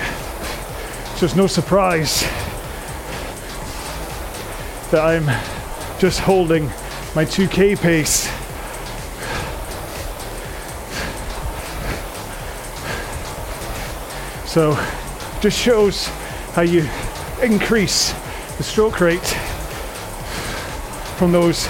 So 1.18 1.26
it's 1.26 1.36
no 1.36 1.46
surprise 1.46 2.22
that 4.90 5.04
I'm 5.04 5.26
just 6.00 6.20
holding 6.20 6.66
my 7.16 7.24
2k 7.24 7.80
pace. 7.80 8.30
So 14.52 14.76
just 15.44 15.60
shows 15.60 16.08
how 16.54 16.62
you 16.62 16.88
increase 17.42 18.14
the 18.56 18.64
stroke 18.64 19.02
rate 19.02 19.20
from 21.18 21.34
those 21.34 21.68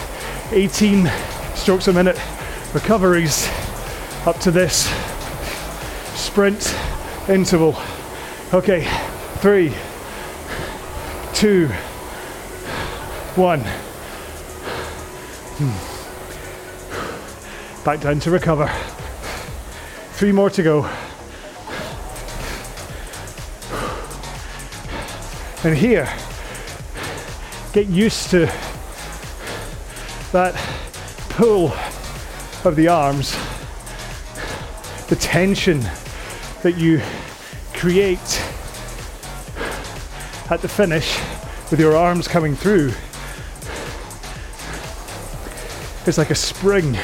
18 0.52 1.12
strokes 1.56 1.88
a 1.88 1.94
minute 1.94 2.22
recoveries 2.76 3.50
up 4.28 4.38
to 4.40 4.52
this 4.52 4.86
sprint 6.14 6.78
interval. 7.28 7.76
Okay, 8.54 8.88
three, 9.38 9.74
two, 11.34 11.66
one. 13.36 13.62
Hmm. 15.58 15.74
Back 17.84 18.02
down 18.02 18.20
to 18.20 18.30
recover. 18.30 18.68
Three 20.12 20.32
more 20.32 20.52
to 20.52 20.62
go. 20.62 21.03
And 25.66 25.78
here, 25.78 26.14
get 27.72 27.88
used 27.88 28.30
to 28.32 28.52
that 30.34 30.54
pull 31.30 31.72
of 32.66 32.76
the 32.76 32.90
arms, 32.90 33.32
the 35.08 35.16
tension 35.16 35.80
that 36.64 36.78
you 36.78 37.02
create 37.74 38.20
at 40.50 40.60
the 40.62 40.68
finish 40.68 41.18
with 41.72 41.80
your 41.80 41.96
arms 41.96 42.28
coming 42.28 42.58
through. 42.58 42.92
It's 46.06 46.18
like 46.18 46.30
a 46.30 46.36
spring. 46.36 46.98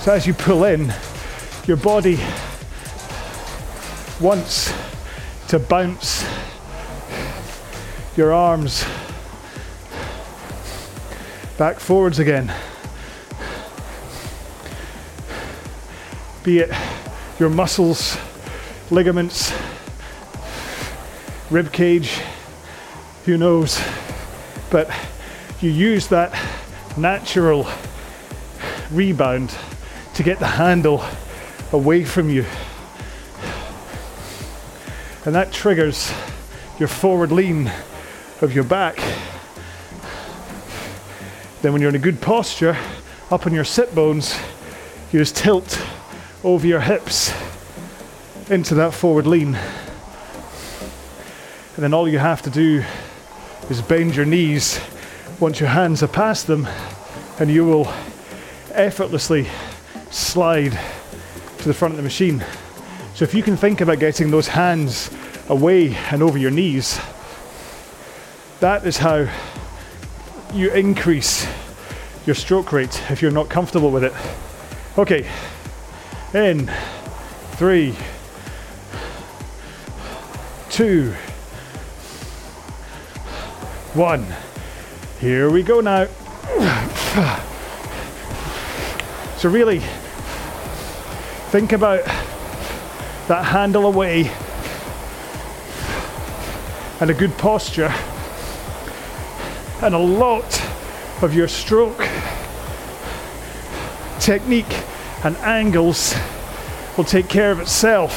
So 0.00 0.12
as 0.12 0.26
you 0.26 0.34
pull 0.34 0.64
in, 0.64 0.92
your 1.68 1.76
body 1.76 2.18
wants 4.20 4.74
to 5.46 5.60
bounce 5.60 6.24
your 8.16 8.32
arms 8.32 8.84
back 11.58 11.78
forwards 11.78 12.18
again. 12.18 12.52
Be 16.42 16.60
it 16.60 16.70
your 17.38 17.50
muscles, 17.50 18.16
ligaments, 18.90 19.52
rib 21.50 21.72
cage, 21.72 22.20
who 23.26 23.36
knows. 23.36 23.80
But 24.70 24.90
you 25.60 25.70
use 25.70 26.06
that 26.08 26.32
natural 26.96 27.66
rebound 28.90 29.54
to 30.14 30.22
get 30.22 30.38
the 30.38 30.46
handle 30.46 31.04
away 31.72 32.04
from 32.04 32.30
you. 32.30 32.46
And 35.26 35.34
that 35.34 35.52
triggers 35.52 36.12
your 36.78 36.88
forward 36.88 37.32
lean 37.32 37.70
of 38.42 38.54
your 38.54 38.64
back. 38.64 38.96
Then, 41.62 41.72
when 41.72 41.80
you're 41.80 41.88
in 41.88 41.96
a 41.96 41.98
good 41.98 42.20
posture, 42.20 42.76
up 43.30 43.46
on 43.46 43.54
your 43.54 43.64
sit 43.64 43.94
bones, 43.94 44.38
you 45.10 45.18
just 45.18 45.36
tilt 45.36 45.82
over 46.44 46.66
your 46.66 46.80
hips 46.80 47.32
into 48.50 48.74
that 48.74 48.92
forward 48.92 49.26
lean. 49.26 49.54
And 49.54 49.64
then 51.82 51.94
all 51.94 52.08
you 52.08 52.18
have 52.18 52.42
to 52.42 52.50
do 52.50 52.84
is 53.70 53.80
bend 53.82 54.14
your 54.14 54.26
knees 54.26 54.80
once 55.40 55.58
your 55.58 55.70
hands 55.70 56.02
are 56.02 56.08
past 56.08 56.46
them, 56.46 56.68
and 57.40 57.50
you 57.50 57.64
will 57.64 57.92
effortlessly 58.72 59.48
slide 60.10 60.78
to 61.58 61.64
the 61.64 61.74
front 61.74 61.92
of 61.92 61.96
the 61.96 62.02
machine. 62.02 62.44
So, 63.14 63.24
if 63.24 63.32
you 63.32 63.42
can 63.42 63.56
think 63.56 63.80
about 63.80 63.98
getting 63.98 64.30
those 64.30 64.48
hands 64.48 65.10
away 65.48 65.94
and 66.10 66.22
over 66.22 66.36
your 66.36 66.50
knees, 66.50 67.00
that 68.60 68.86
is 68.86 68.96
how 68.96 69.28
you 70.54 70.72
increase 70.72 71.46
your 72.24 72.34
stroke 72.34 72.72
rate 72.72 73.02
if 73.10 73.20
you're 73.20 73.30
not 73.30 73.48
comfortable 73.48 73.90
with 73.90 74.04
it. 74.04 74.12
Okay, 74.98 75.28
in 76.32 76.70
three, 77.52 77.94
two, 80.70 81.12
one. 83.94 84.26
Here 85.20 85.50
we 85.50 85.62
go 85.62 85.80
now. 85.80 86.06
So, 89.36 89.50
really 89.50 89.80
think 91.50 91.72
about 91.72 92.04
that 93.28 93.44
handle 93.44 93.86
away 93.86 94.30
and 97.00 97.10
a 97.10 97.14
good 97.14 97.36
posture 97.36 97.94
and 99.82 99.94
a 99.94 99.98
lot 99.98 100.62
of 101.22 101.34
your 101.34 101.48
stroke 101.48 101.98
technique 104.20 104.84
and 105.24 105.36
angles 105.38 106.14
will 106.96 107.04
take 107.04 107.28
care 107.28 107.52
of 107.52 107.60
itself. 107.60 108.12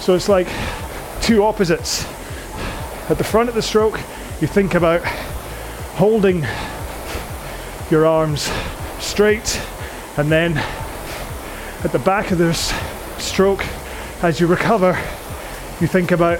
So 0.00 0.14
it's 0.14 0.28
like 0.28 0.48
two 1.20 1.44
opposites. 1.44 2.06
At 3.10 3.18
the 3.18 3.24
front 3.24 3.48
of 3.48 3.54
the 3.54 3.62
stroke, 3.62 4.00
you 4.40 4.46
think 4.46 4.74
about 4.74 5.02
holding 5.96 6.46
your 7.90 8.06
arms 8.06 8.50
straight, 9.00 9.60
and 10.16 10.30
then 10.30 10.56
at 11.84 11.92
the 11.92 11.98
back 11.98 12.30
of 12.30 12.38
this 12.38 12.72
stroke, 13.18 13.64
as 14.22 14.40
you 14.40 14.46
recover, 14.46 14.98
you 15.80 15.86
think 15.86 16.10
about 16.10 16.38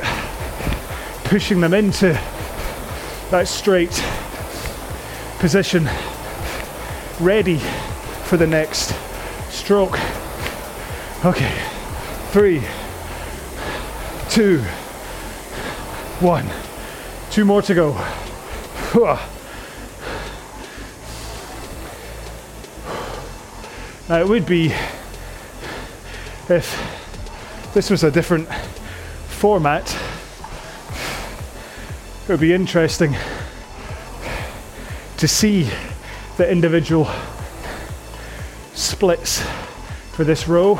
pushing 1.28 1.60
them 1.60 1.74
into 1.74 2.18
that 3.30 3.46
straight 3.46 4.02
position, 5.38 5.86
ready 7.20 7.58
for 8.24 8.38
the 8.38 8.46
next 8.46 8.94
stroke. 9.50 9.98
Okay, 11.26 11.52
three, 12.30 12.62
two, 14.30 14.60
one. 16.20 16.48
Two 17.30 17.44
more 17.44 17.60
to 17.60 17.74
go. 17.74 17.92
Now, 24.08 24.18
it 24.18 24.26
would 24.26 24.46
be 24.46 24.72
if 26.48 27.70
this 27.74 27.90
was 27.90 28.02
a 28.02 28.10
different 28.10 28.48
format 29.28 29.94
it 32.28 32.32
would 32.32 32.40
be 32.40 32.52
interesting 32.52 33.16
to 35.16 35.26
see 35.26 35.66
the 36.36 36.46
individual 36.50 37.08
splits 38.74 39.40
for 40.12 40.24
this 40.24 40.46
row 40.46 40.78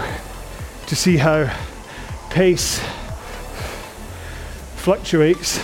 to 0.86 0.94
see 0.94 1.16
how 1.16 1.50
pace 2.28 2.80
fluctuates 4.76 5.56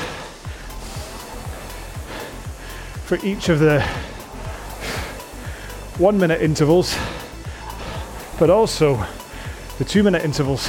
for 3.05 3.18
each 3.22 3.51
of 3.51 3.59
the 3.59 3.82
one 5.99 6.16
minute 6.16 6.41
intervals, 6.41 6.97
but 8.39 8.49
also 8.49 9.07
the 9.76 9.85
two 9.85 10.03
minute 10.03 10.24
intervals, 10.24 10.66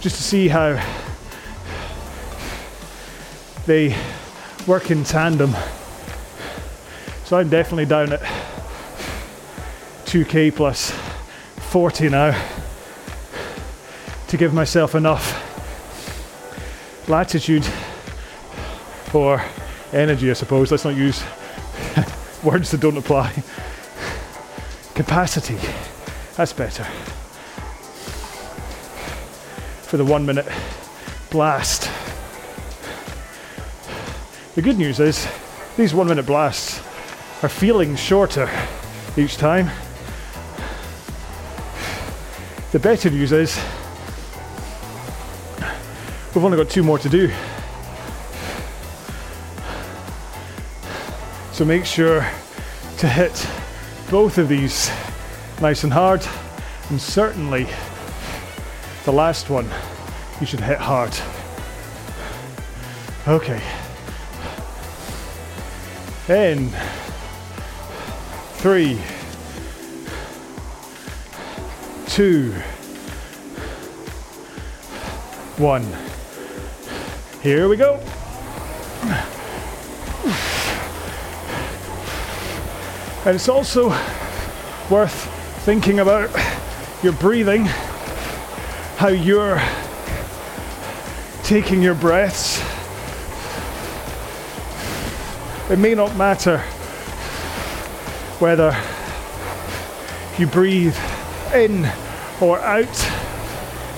just 0.00 0.16
to 0.16 0.22
see 0.22 0.48
how 0.48 0.82
they 3.66 3.96
work 4.66 4.90
in 4.90 5.02
tandem. 5.02 5.54
So 7.24 7.36
I'm 7.36 7.48
definitely 7.48 7.86
down 7.86 8.12
at 8.12 8.20
2k 10.06 10.54
plus 10.54 10.92
40 11.70 12.08
now 12.10 12.48
to 14.28 14.36
give 14.36 14.54
myself 14.54 14.94
enough 14.94 15.42
latitude 17.08 17.66
or 19.12 19.42
energy, 19.92 20.30
I 20.30 20.34
suppose. 20.34 20.70
Let's 20.70 20.84
not 20.84 20.94
use 20.94 21.22
words 22.44 22.70
that 22.70 22.80
don't 22.80 22.96
apply. 22.96 23.32
Capacity, 24.94 25.58
that's 26.36 26.52
better. 26.52 26.84
For 29.82 29.96
the 29.96 30.04
one 30.04 30.24
minute 30.24 30.46
blast. 31.30 31.95
The 34.56 34.62
good 34.62 34.78
news 34.78 35.00
is, 35.00 35.28
these 35.76 35.92
one 35.92 36.06
minute 36.06 36.24
blasts 36.24 36.78
are 37.42 37.48
feeling 37.50 37.94
shorter 37.94 38.48
each 39.14 39.36
time. 39.36 39.70
The 42.72 42.78
better 42.78 43.10
news 43.10 43.32
is, 43.32 43.54
we've 46.34 46.42
only 46.42 46.56
got 46.56 46.70
two 46.70 46.82
more 46.82 46.98
to 47.00 47.08
do. 47.10 47.30
So 51.52 51.66
make 51.66 51.84
sure 51.84 52.26
to 52.96 53.08
hit 53.08 53.46
both 54.10 54.38
of 54.38 54.48
these 54.48 54.90
nice 55.60 55.84
and 55.84 55.92
hard, 55.92 56.26
and 56.88 56.98
certainly 56.98 57.66
the 59.04 59.12
last 59.12 59.50
one 59.50 59.68
you 60.40 60.46
should 60.46 60.60
hit 60.60 60.78
hard. 60.78 61.14
Okay. 63.28 63.60
In 66.28 66.70
three, 68.54 68.98
two, 72.08 72.52
one. 75.56 75.86
Here 77.42 77.68
we 77.68 77.76
go. 77.76 78.00
And 83.24 83.36
it's 83.36 83.48
also 83.48 83.90
worth 84.90 85.30
thinking 85.64 86.00
about 86.00 86.28
your 87.04 87.12
breathing, 87.12 87.66
how 88.96 89.08
you're 89.08 89.62
taking 91.44 91.80
your 91.82 91.94
breaths. 91.94 92.55
It 95.68 95.80
may 95.80 95.96
not 95.96 96.14
matter 96.16 96.58
whether 98.38 98.76
you 100.38 100.46
breathe 100.46 100.96
in 101.52 101.90
or 102.40 102.60
out 102.60 102.86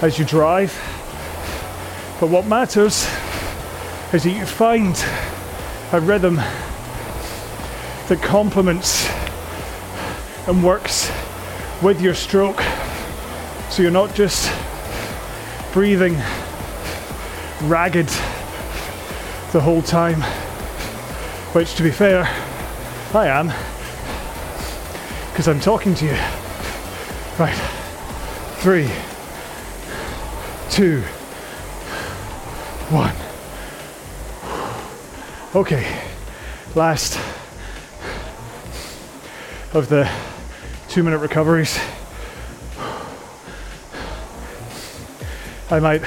as 0.03 0.19
you 0.19 0.25
drive, 0.25 0.73
but 2.21 2.31
what 2.31 2.47
matters 2.47 3.07
is 4.15 4.23
that 4.23 4.31
you 4.35 4.47
find 4.47 4.97
a 5.93 6.01
rhythm 6.01 6.37
that 6.37 8.19
complements 8.23 9.07
and 10.49 10.65
works 10.65 11.13
with 11.83 12.01
your 12.01 12.15
stroke. 12.15 12.63
So 13.69 13.83
you're 13.83 13.91
not 13.91 14.15
just 14.15 14.51
breathing 15.75 16.17
ragged 17.65 18.09
the 19.53 19.61
whole 19.61 19.83
time, 19.83 20.23
which 21.53 21.75
to 21.77 21.83
be 21.83 21.91
fair, 21.91 22.25
I 23.15 23.27
am 23.27 23.53
because 25.31 25.49
I'm 25.49 25.61
talking 25.61 25.95
to 25.95 26.05
you. 26.05 26.17
Right, 27.39 27.55
three, 28.59 28.91
two, 30.69 31.01
one. 32.91 33.15
Okay, 35.55 36.03
last 36.75 37.19
of 39.73 39.89
the 39.89 40.11
two 40.89 41.03
minute 41.03 41.19
recoveries. 41.19 41.79
I 45.71 45.81
might 45.81 46.03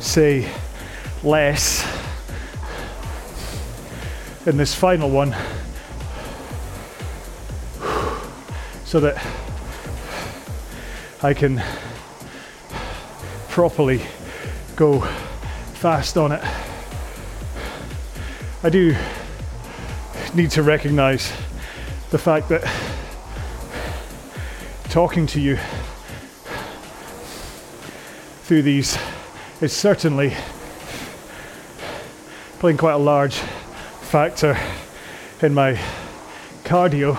say 0.00 0.48
less 1.22 1.84
in 4.46 4.56
this 4.56 4.74
final 4.74 5.10
one 5.10 5.34
so 8.84 9.00
that 9.00 9.22
I 11.22 11.34
can 11.34 11.62
properly 13.50 14.00
go 14.76 15.00
fast 15.74 16.16
on 16.16 16.32
it. 16.32 16.42
I 18.62 18.70
do 18.70 18.96
need 20.34 20.50
to 20.52 20.62
recognize 20.62 21.32
the 22.10 22.18
fact 22.18 22.48
that 22.48 22.62
talking 24.88 25.26
to 25.26 25.40
you 25.40 25.58
through 28.44 28.62
these 28.62 28.96
is 29.60 29.72
certainly 29.72 30.34
playing 32.58 32.76
quite 32.76 32.94
a 32.94 32.98
large 32.98 33.36
factor 33.36 34.58
in 35.42 35.54
my 35.54 35.74
cardio 36.64 37.16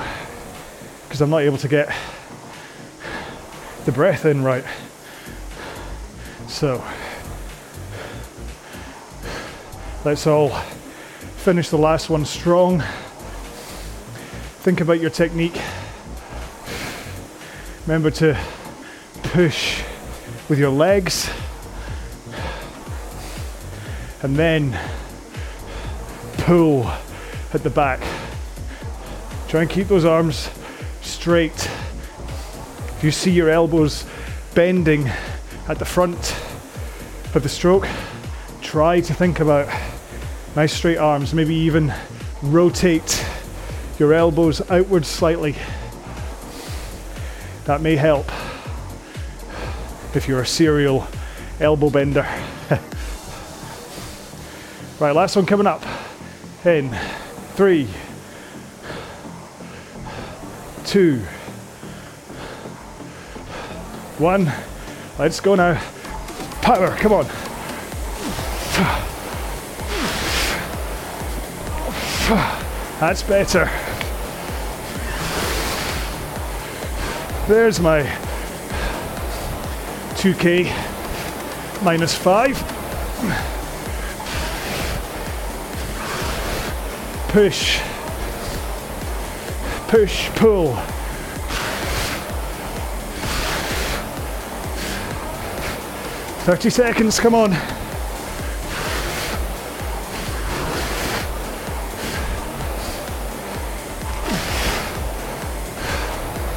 because 1.03 1.21
I'm 1.21 1.29
not 1.29 1.43
able 1.43 1.57
to 1.59 1.69
get 1.69 1.95
the 3.85 3.93
breath 3.93 4.25
in 4.25 4.43
right. 4.43 4.65
So 6.49 6.83
let's 10.03 10.27
all 10.27 10.49
finish 11.37 11.69
the 11.69 11.77
last 11.77 12.09
one 12.09 12.25
strong. 12.25 12.83
Think 14.59 14.81
about 14.81 14.99
your 14.99 15.09
technique. 15.09 15.57
Remember 17.87 18.11
to 18.11 18.37
push 19.23 19.81
with 20.49 20.59
your 20.59 20.71
legs 20.71 21.29
and 24.21 24.35
then 24.35 24.77
pull 26.49 26.83
at 27.53 27.61
the 27.61 27.69
back. 27.69 27.99
Try 29.49 29.61
and 29.61 29.69
keep 29.69 29.87
those 29.87 30.03
arms 30.03 30.49
straight. 30.99 31.53
If 31.53 33.01
you 33.03 33.11
see 33.11 33.29
your 33.29 33.51
elbows 33.51 34.03
bending 34.55 35.07
at 35.67 35.77
the 35.77 35.85
front 35.85 36.17
of 37.35 37.43
the 37.43 37.49
stroke, 37.49 37.87
try 38.63 38.99
to 38.99 39.13
think 39.13 39.41
about 39.41 39.67
nice 40.55 40.73
straight 40.73 40.97
arms, 40.97 41.35
maybe 41.35 41.53
even 41.53 41.93
rotate 42.41 43.23
your 43.99 44.15
elbows 44.15 44.59
outwards 44.71 45.07
slightly. 45.07 45.55
That 47.65 47.79
may 47.81 47.95
help 47.95 48.25
if 50.15 50.27
you're 50.27 50.41
a 50.41 50.47
serial 50.47 51.07
elbow 51.59 51.91
bender. 51.91 52.27
Right, 54.99 55.15
last 55.15 55.37
one 55.37 55.45
coming 55.45 55.65
up. 55.65 55.81
In 56.65 56.89
three, 57.53 57.87
two, 60.83 61.19
one. 64.17 64.51
Let's 65.17 65.39
go 65.39 65.55
now. 65.55 65.81
Power, 66.61 66.89
come 66.97 67.13
on. 67.13 67.25
That's 72.99 73.23
better. 73.23 73.69
There's 77.47 77.79
my 77.79 78.01
2k 80.15 80.73
minus 81.83 82.13
5. 82.13 83.58
Push, 87.29 87.79
push, 89.87 90.29
pull. 90.31 90.75
Thirty 96.43 96.71
seconds, 96.71 97.19
come 97.19 97.35
on. 97.35 97.51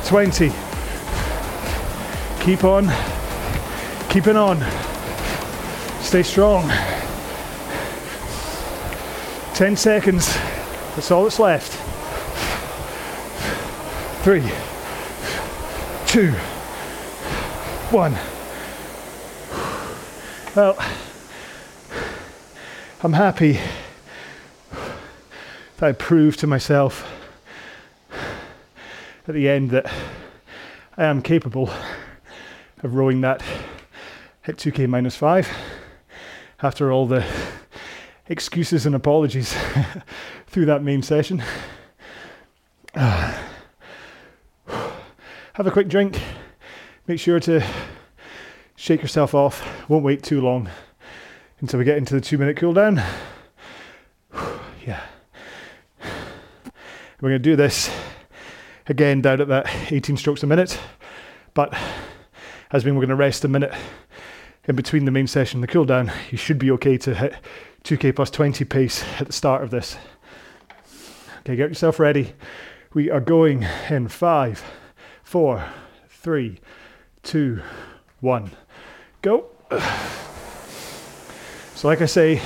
Twenty. 0.06 0.50
Keep 2.40 2.64
on, 2.64 2.90
keeping 4.08 4.36
on. 4.36 4.64
Stay 6.00 6.22
strong. 6.22 6.68
Ten 9.54 9.76
seconds. 9.76 10.41
That's 10.94 11.10
all 11.10 11.24
that's 11.24 11.38
left. 11.38 11.72
Three, 14.22 14.42
two, 16.06 16.32
one. 17.90 18.12
Well, 20.54 20.76
I'm 23.02 23.14
happy 23.14 23.58
that 24.70 25.88
I 25.88 25.92
proved 25.92 26.40
to 26.40 26.46
myself 26.46 27.10
at 29.26 29.34
the 29.34 29.48
end 29.48 29.70
that 29.70 29.90
I 30.98 31.04
am 31.04 31.22
capable 31.22 31.70
of 32.82 32.94
rowing 32.94 33.22
that 33.22 33.42
at 34.46 34.56
2k 34.56 34.86
minus 34.88 35.16
5 35.16 35.48
after 36.62 36.92
all 36.92 37.06
the 37.06 37.24
excuses 38.28 38.84
and 38.84 38.94
apologies 38.94 39.56
through 40.52 40.66
that 40.66 40.82
main 40.82 41.02
session. 41.02 41.42
Have 42.94 43.40
a 45.56 45.70
quick 45.70 45.88
drink. 45.88 46.20
Make 47.06 47.18
sure 47.18 47.40
to 47.40 47.66
shake 48.76 49.00
yourself 49.00 49.34
off. 49.34 49.66
Won't 49.88 50.04
wait 50.04 50.22
too 50.22 50.42
long 50.42 50.68
until 51.60 51.78
we 51.78 51.86
get 51.86 51.96
into 51.96 52.14
the 52.14 52.20
two 52.20 52.36
minute 52.36 52.58
cool 52.58 52.74
down. 52.74 52.96
yeah. 54.86 55.02
We're 56.02 57.30
going 57.30 57.32
to 57.32 57.38
do 57.38 57.56
this 57.56 57.90
again 58.88 59.22
down 59.22 59.40
at 59.40 59.48
that 59.48 59.90
18 59.90 60.18
strokes 60.18 60.42
a 60.42 60.46
minute, 60.46 60.78
but 61.54 61.74
as 62.72 62.84
we're 62.84 62.92
going 62.92 63.08
to 63.08 63.14
rest 63.14 63.42
a 63.46 63.48
minute 63.48 63.72
in 64.68 64.76
between 64.76 65.06
the 65.06 65.10
main 65.10 65.26
session 65.26 65.58
and 65.58 65.62
the 65.62 65.72
cool 65.72 65.86
down. 65.86 66.12
You 66.30 66.36
should 66.36 66.58
be 66.58 66.70
okay 66.72 66.98
to 66.98 67.14
hit 67.14 67.36
2k 67.84 68.14
plus 68.14 68.30
20 68.30 68.66
pace 68.66 69.02
at 69.18 69.28
the 69.28 69.32
start 69.32 69.62
of 69.62 69.70
this. 69.70 69.96
Okay, 71.42 71.56
get 71.56 71.70
yourself 71.70 71.98
ready. 71.98 72.34
We 72.94 73.10
are 73.10 73.20
going 73.20 73.66
in 73.90 74.06
five, 74.06 74.62
four, 75.24 75.64
three, 76.08 76.60
two, 77.24 77.60
one. 78.20 78.52
Go. 79.22 79.46
So, 81.74 81.88
like 81.88 82.00
I 82.00 82.06
say, 82.06 82.40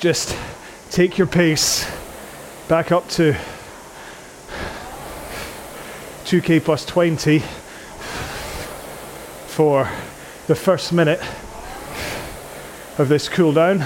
just 0.00 0.36
take 0.90 1.16
your 1.16 1.28
pace 1.28 1.88
back 2.66 2.90
up 2.90 3.08
to 3.10 3.36
2k 6.24 6.64
plus 6.64 6.84
20 6.84 7.38
for 9.46 9.88
the 10.48 10.56
first 10.56 10.92
minute 10.92 11.20
of 12.98 13.08
this 13.08 13.28
cool 13.28 13.52
down. 13.52 13.84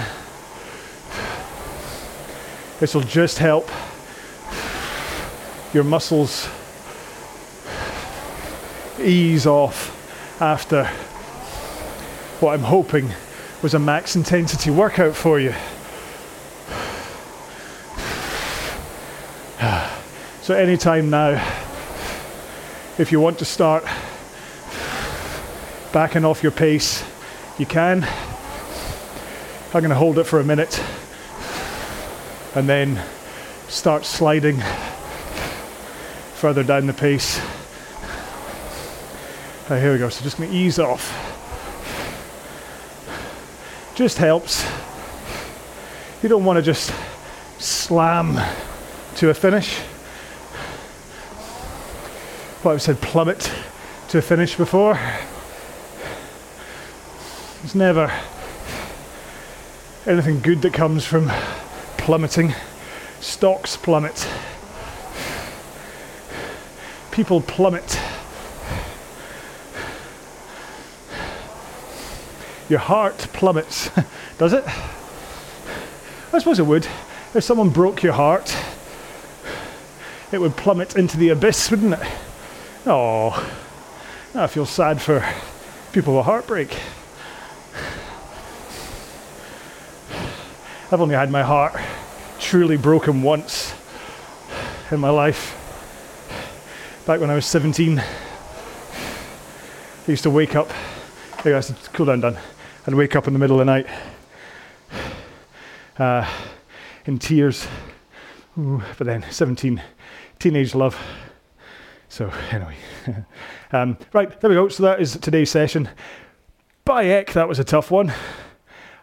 This 2.81 2.95
will 2.95 3.03
just 3.03 3.39
help 3.39 3.69
your 5.75 5.83
muscles 5.83 6.49
ease 9.01 9.47
off 9.47 9.95
after 10.41 10.85
what 12.39 12.55
I'm 12.55 12.63
hoping 12.63 13.11
was 13.63 13.75
a 13.75 13.81
max 13.81 14.15
intensity 14.15 14.71
workout 14.71 15.17
for 15.17 15.41
you. 15.41 15.55
So, 20.41 20.55
anytime 20.55 21.11
now, 21.11 21.33
if 22.97 23.13
you 23.13 23.21
want 23.21 23.39
to 23.41 23.45
start 23.45 23.85
backing 25.93 26.25
off 26.25 26.43
your 26.43 26.53
pace, 26.53 27.05
you 27.59 27.67
can. 27.67 28.03
I'm 29.75 29.83
going 29.83 29.91
to 29.91 29.95
hold 29.95 30.19
it 30.19 30.25
for 30.25 30.41
a 30.41 30.45
minute 30.45 30.83
and 32.55 32.69
then 32.69 33.03
start 33.69 34.05
sliding 34.05 34.61
further 36.35 36.63
down 36.63 36.87
the 36.87 36.93
pace. 36.93 37.41
Right, 39.69 39.81
here 39.81 39.93
we 39.93 39.99
go. 39.99 40.09
So 40.09 40.23
just 40.23 40.39
going 40.39 40.51
to 40.51 40.57
ease 40.57 40.79
off. 40.79 41.13
Just 43.95 44.19
helps. 44.19 44.65
You 46.23 46.29
don't 46.29 46.45
want 46.45 46.57
to 46.57 46.63
just 46.63 46.93
slam 47.59 48.41
to 49.17 49.31
a 49.31 49.35
finish. 49.35 49.79
What 52.63 52.73
I've 52.73 52.83
said 52.83 53.01
plummet 53.01 53.53
to 54.09 54.19
a 54.19 54.23
finish 54.23 54.57
before. 54.57 54.99
It's 57.63 57.75
never 57.75 58.11
anything 60.07 60.41
good 60.41 60.63
that 60.63 60.73
comes 60.73 61.05
from 61.05 61.31
plummeting. 62.09 62.55
Stocks 63.21 63.77
plummet. 63.77 64.27
People 67.11 67.43
plummet. 67.43 68.01
Your 72.71 72.79
heart 72.79 73.19
plummets. 73.35 73.91
Does 74.39 74.55
it? 74.55 74.65
I 76.33 76.39
suppose 76.39 76.59
it 76.59 76.65
would. 76.65 76.89
If 77.35 77.45
someone 77.45 77.69
broke 77.69 78.03
your 78.03 78.15
heart, 78.15 78.57
it 80.33 80.41
would 80.41 80.57
plummet 80.57 80.97
into 80.97 81.19
the 81.19 81.29
abyss, 81.29 81.71
wouldn't 81.71 81.93
it? 81.93 82.09
Oh, 82.87 83.55
I 84.35 84.47
feel 84.47 84.65
sad 84.65 85.03
for 85.03 85.23
people 85.93 86.17
with 86.17 86.25
heartbreak. 86.25 86.75
I've 90.91 91.03
only 91.03 91.17
had 91.17 91.31
my 91.31 91.43
heart 91.43 91.79
truly 92.49 92.79
broken 92.79 93.21
once 93.21 93.75
in 94.91 94.99
my 94.99 95.11
life. 95.11 95.53
Back 97.07 97.21
when 97.21 97.29
I 97.29 97.35
was 97.35 97.45
17, 97.45 97.99
I 97.99 98.05
used 100.07 100.23
to 100.23 100.31
wake 100.31 100.57
up, 100.57 100.71
I 101.45 101.51
used 101.51 101.69
to 101.69 101.91
cool 101.91 102.07
down, 102.07 102.21
done, 102.21 102.39
and 102.87 102.97
wake 102.97 103.15
up 103.17 103.27
in 103.27 103.35
the 103.35 103.39
middle 103.39 103.61
of 103.61 103.67
the 103.67 103.71
night 103.71 103.87
uh, 105.99 106.27
in 107.05 107.19
tears. 107.19 107.69
Ooh, 108.59 108.83
but 108.97 109.07
then 109.07 109.27
17, 109.31 109.83
teenage 110.39 110.75
love. 110.75 110.99
So, 112.09 112.33
anyway. 112.51 112.77
um, 113.73 113.99
right, 114.15 114.41
there 114.41 114.49
we 114.49 114.57
go. 114.57 114.69
So, 114.71 114.85
that 114.85 115.03
is 115.03 115.19
today's 115.19 115.51
session. 115.51 115.91
By 116.87 117.05
heck, 117.05 117.35
that 117.35 117.47
was 117.47 117.59
a 117.59 117.65
tough 117.65 117.91
one. 117.91 118.11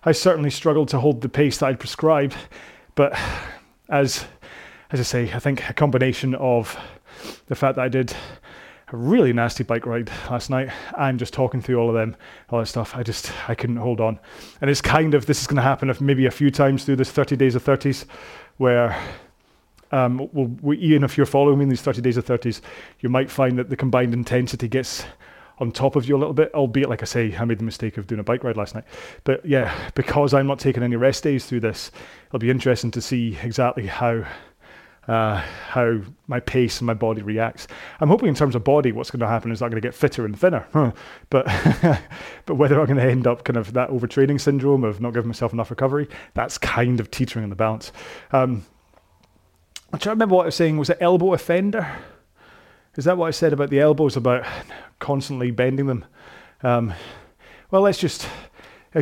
I 0.03 0.13
certainly 0.13 0.49
struggled 0.49 0.89
to 0.89 0.99
hold 0.99 1.21
the 1.21 1.29
pace 1.29 1.59
that 1.59 1.67
I'd 1.67 1.79
prescribed, 1.79 2.35
but 2.95 3.17
as 3.89 4.25
as 4.91 4.99
I 4.99 5.03
say, 5.03 5.33
I 5.33 5.39
think 5.39 5.69
a 5.69 5.73
combination 5.73 6.35
of 6.35 6.77
the 7.47 7.55
fact 7.55 7.75
that 7.75 7.81
I 7.81 7.89
did 7.89 8.13
a 8.93 8.97
really 8.97 9.33
nasty 9.33 9.63
bike 9.63 9.85
ride 9.85 10.11
last 10.29 10.49
night 10.49 10.69
and 10.97 11.17
just 11.17 11.33
talking 11.33 11.59
through 11.59 11.77
all 11.77 11.89
of 11.89 11.95
them, 11.95 12.15
all 12.49 12.59
that 12.59 12.67
stuff, 12.67 12.95
I 12.95 13.03
just 13.03 13.31
I 13.49 13.55
couldn't 13.55 13.77
hold 13.77 13.99
on. 13.99 14.19
And 14.61 14.69
it's 14.69 14.81
kind 14.81 15.13
of 15.13 15.25
this 15.25 15.41
is 15.41 15.47
going 15.47 15.57
to 15.57 15.63
happen 15.63 15.89
if 15.89 15.99
maybe 15.99 16.25
a 16.25 16.31
few 16.31 16.51
times 16.51 16.85
through 16.85 16.97
this 16.97 17.11
30 17.11 17.35
days 17.35 17.55
of 17.55 17.63
30s, 17.63 18.05
where 18.57 18.97
um, 19.91 20.29
we'll, 20.33 20.47
we, 20.61 20.77
even 20.77 21.03
if 21.03 21.17
you're 21.17 21.25
following 21.25 21.57
me 21.57 21.63
in 21.63 21.69
these 21.69 21.81
30 21.81 22.01
days 22.01 22.17
of 22.17 22.25
30s, 22.25 22.61
you 22.99 23.09
might 23.09 23.29
find 23.29 23.57
that 23.57 23.69
the 23.69 23.75
combined 23.75 24.13
intensity 24.13 24.67
gets 24.67 25.05
on 25.59 25.71
top 25.71 25.95
of 25.95 26.07
you 26.07 26.15
a 26.15 26.19
little 26.19 26.33
bit, 26.33 26.53
albeit, 26.53 26.89
like 26.89 27.01
I 27.01 27.05
say, 27.05 27.35
I 27.37 27.45
made 27.45 27.59
the 27.59 27.63
mistake 27.63 27.97
of 27.97 28.07
doing 28.07 28.19
a 28.19 28.23
bike 28.23 28.43
ride 28.43 28.57
last 28.57 28.75
night. 28.75 28.83
But 29.23 29.45
yeah, 29.45 29.73
because 29.95 30.33
I'm 30.33 30.47
not 30.47 30.59
taking 30.59 30.83
any 30.83 30.95
rest 30.95 31.23
days 31.23 31.45
through 31.45 31.61
this, 31.61 31.91
it'll 32.27 32.39
be 32.39 32.49
interesting 32.49 32.91
to 32.91 33.01
see 33.01 33.37
exactly 33.41 33.87
how. 33.87 34.25
Uh, 35.07 35.35
how 35.69 35.99
my 36.25 36.39
pace 36.39 36.79
and 36.79 36.87
my 36.87 36.93
body 36.95 37.21
reacts. 37.21 37.67
I'm 37.99 38.07
hoping 38.07 38.27
in 38.27 38.33
terms 38.33 38.55
of 38.55 38.63
body, 38.63 38.91
what's 38.91 39.11
going 39.11 39.19
to 39.19 39.27
happen 39.27 39.51
is 39.51 39.61
I'm 39.61 39.69
going 39.69 39.79
to 39.79 39.87
get 39.87 39.93
fitter 39.93 40.25
and 40.25 40.35
thinner. 40.35 40.65
Huh. 40.73 40.93
But 41.29 41.45
but 42.47 42.55
whether 42.55 42.79
I'm 42.79 42.87
going 42.87 42.97
to 42.97 43.03
end 43.03 43.27
up 43.27 43.43
kind 43.43 43.57
of 43.57 43.73
that 43.73 43.89
overtraining 43.91 44.41
syndrome 44.41 44.83
of 44.83 45.01
not 45.01 45.13
giving 45.13 45.27
myself 45.27 45.53
enough 45.53 45.69
recovery, 45.69 46.09
that's 46.33 46.57
kind 46.57 46.99
of 46.99 47.11
teetering 47.11 47.43
on 47.43 47.51
the 47.51 47.55
balance. 47.55 47.91
Um, 48.31 48.65
I'm 49.93 49.99
trying 49.99 50.15
to 50.15 50.15
remember 50.15 50.35
what 50.37 50.41
I 50.41 50.45
was 50.47 50.55
saying. 50.55 50.77
Was 50.79 50.89
it 50.89 50.97
elbow 50.99 51.33
offender? 51.33 51.87
Is 52.97 53.05
that 53.05 53.17
what 53.17 53.27
I 53.27 53.31
said 53.31 53.53
about 53.53 53.69
the 53.69 53.79
elbows, 53.79 54.15
about 54.15 54.45
constantly 54.99 55.51
bending 55.51 55.87
them? 55.87 56.05
Um, 56.63 56.93
well, 57.71 57.81
let's 57.81 57.99
just. 57.99 58.27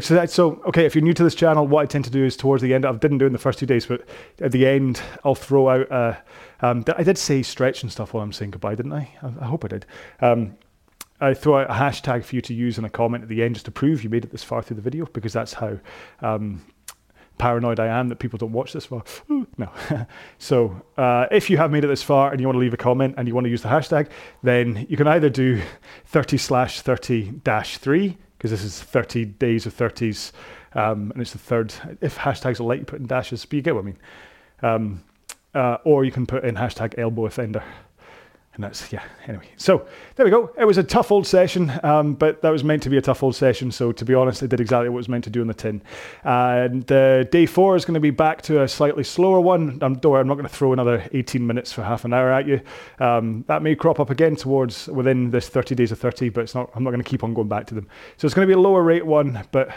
So, 0.02 0.60
okay, 0.66 0.88
if 0.88 0.96
you're 0.96 1.04
new 1.04 1.14
to 1.14 1.24
this 1.24 1.36
channel, 1.36 1.68
what 1.68 1.84
I 1.84 1.86
tend 1.86 2.06
to 2.06 2.10
do 2.10 2.26
is 2.26 2.36
towards 2.36 2.64
the 2.64 2.74
end, 2.74 2.84
I 2.84 2.94
didn't 2.94 3.20
do 3.20 3.28
in 3.28 3.34
the 3.34 3.38
first 3.38 3.60
two 3.60 3.68
days, 3.68 3.86
but 3.86 4.04
at 4.41 4.52
the 4.52 4.66
end, 4.66 5.00
I'll 5.24 5.36
throw 5.36 5.70
out. 5.70 5.91
Uh, 5.91 6.16
um, 6.62 6.84
I 6.98 7.04
did 7.04 7.16
say 7.20 7.44
stretch 7.44 7.84
and 7.84 7.91
stuff 7.91 8.12
while 8.12 8.24
I'm 8.24 8.34
saying 8.34 8.52
goodbye, 8.52 8.74
didn't 8.74 8.94
I? 8.94 9.12
I, 9.22 9.34
I 9.41 9.46
hope 9.46 9.64
I 9.64 9.68
did. 9.68 9.86
Um, 10.20 10.58
I 11.22 11.36
throw 11.36 11.60
out 11.60 11.70
a 11.70 11.74
hashtag 11.74 12.24
for 12.24 12.36
you 12.36 12.41
to 12.41 12.54
use 12.56 12.80
in 12.80 12.86
a 12.86 12.89
comment 12.89 13.24
at 13.24 13.30
the 13.30 13.44
end 13.44 13.54
just 13.54 13.66
to 13.66 13.72
prove 13.72 14.04
you 14.04 14.10
made 14.10 14.26
it 14.26 14.32
this 14.32 14.44
far 14.44 14.64
through 14.64 14.78
the 14.78 14.82
video 14.82 15.06
because 15.06 15.32
that's 15.32 15.54
how 15.54 15.78
um, 16.22 16.66
paranoid 17.44 17.78
I 17.78 17.88
am 17.88 18.08
that 18.08 18.20
people 18.20 18.38
don't 18.38 18.54
watch 18.54 18.72
this 18.72 18.86
far. 18.86 19.04
no. 19.58 19.70
so 20.38 20.82
uh, 20.98 21.26
if 21.30 21.50
you 21.50 21.58
have 21.58 21.72
made 21.72 21.84
it 21.84 21.88
this 21.88 22.02
far 22.02 22.32
and 22.32 22.39
you 22.39 22.48
want 22.48 22.56
to 22.56 22.62
leave 22.62 22.74
a 22.74 22.78
comment 22.78 23.16
and 23.18 23.28
you 23.28 23.34
want 23.36 23.44
to 23.44 23.52
use 23.52 23.64
the 23.64 23.68
hashtag, 23.68 24.08
then 24.44 24.86
you 24.88 24.96
can 24.96 25.08
either 25.10 25.30
do 25.30 25.62
30 26.06 26.38
slash 26.38 26.80
30 26.80 27.32
dash 27.44 27.80
3, 27.80 28.18
because 28.38 28.52
this 28.52 28.64
is 28.64 28.82
30 28.82 29.26
days 29.26 29.66
of 29.66 29.76
30s, 29.76 30.32
um, 30.74 31.12
and 31.12 31.22
it's 31.22 31.34
the 31.34 31.38
third. 31.38 31.74
If 32.00 32.18
hashtags 32.18 32.62
are 32.62 32.76
you 32.76 32.86
put 32.86 33.02
in 33.02 33.08
dashes, 33.08 33.44
but 33.44 33.58
you 33.58 33.62
get 33.62 33.76
what 33.76 33.82
I 33.82 33.88
mean. 33.88 33.98
Um, 34.62 35.04
uh, 35.54 35.78
or 35.84 36.06
you 36.06 36.12
can 36.14 36.26
put 36.26 36.46
in 36.46 36.56
hashtag 36.56 36.98
elbow 36.98 37.26
offender. 37.26 37.62
And 38.56 38.64
that's 38.64 38.91
yeah. 38.93 39.04
Anyway, 39.28 39.49
so 39.58 39.88
there 40.16 40.26
we 40.26 40.30
go. 40.30 40.51
It 40.60 40.66
was 40.66 40.78
a 40.78 40.84
tough 40.84 41.12
old 41.12 41.26
session, 41.26 41.72
um, 41.82 42.14
but 42.14 42.41
that 42.43 42.51
was 42.51 42.64
meant 42.64 42.84
to 42.84 42.89
be 42.89 42.97
a 42.97 43.01
tough 43.01 43.24
old 43.24 43.36
session. 43.36 43.72
So 43.72 43.91
to 43.91 44.06
be 44.06 44.14
honest, 44.14 44.43
I 44.43 44.47
did 44.47 44.60
exactly 44.60 44.89
what 44.89 44.97
it 44.97 44.97
was 44.97 45.10
meant 45.10 45.24
to 45.24 45.32
do 45.32 45.41
on 45.41 45.47
the 45.47 45.56
tin. 45.56 45.82
And 46.24 46.89
uh, 46.91 47.24
day 47.24 47.47
four 47.47 47.76
is 47.76 47.84
going 47.84 47.95
to 47.95 47.99
be 47.99 48.12
back 48.12 48.43
to 48.43 48.62
a 48.62 48.68
slightly 48.68 49.04
slower 49.04 49.41
one. 49.41 49.80
I'm, 49.82 49.95
don't 49.95 50.12
worry, 50.12 50.22
I'm 50.22 50.28
not 50.28 50.36
going 50.36 50.47
to 50.47 50.54
throw 50.54 50.72
another 50.72 51.10
18 51.14 51.45
minutes 51.45 51.74
for 51.74 51.82
half 51.82 52.06
an 52.06 52.14
hour 52.14 52.32
at 52.32 52.47
you. 52.47 52.62
Um, 52.99 53.43
that 53.47 53.64
may 53.64 53.76
crop 53.76 53.99
up 53.99 54.12
again 54.12 54.36
towards 54.36 54.88
within 54.88 55.32
this 55.32 55.49
30 55.49 55.74
days 55.74 55.91
of 55.91 55.99
30, 55.99 56.30
but 56.30 56.41
it's 56.41 56.54
not. 56.54 56.70
I'm 56.76 56.84
not 56.84 56.91
going 56.91 57.04
to 57.04 57.10
keep 57.10 57.24
on 57.24 57.34
going 57.34 57.47
back 57.47 57.66
to 57.68 57.76
them. 57.76 57.88
So 58.18 58.28
it's 58.28 58.36
going 58.36 58.47
to 58.47 58.54
be 58.54 58.58
a 58.58 58.62
lower 58.62 58.84
rate 58.84 59.06
one, 59.06 59.43
but 59.51 59.74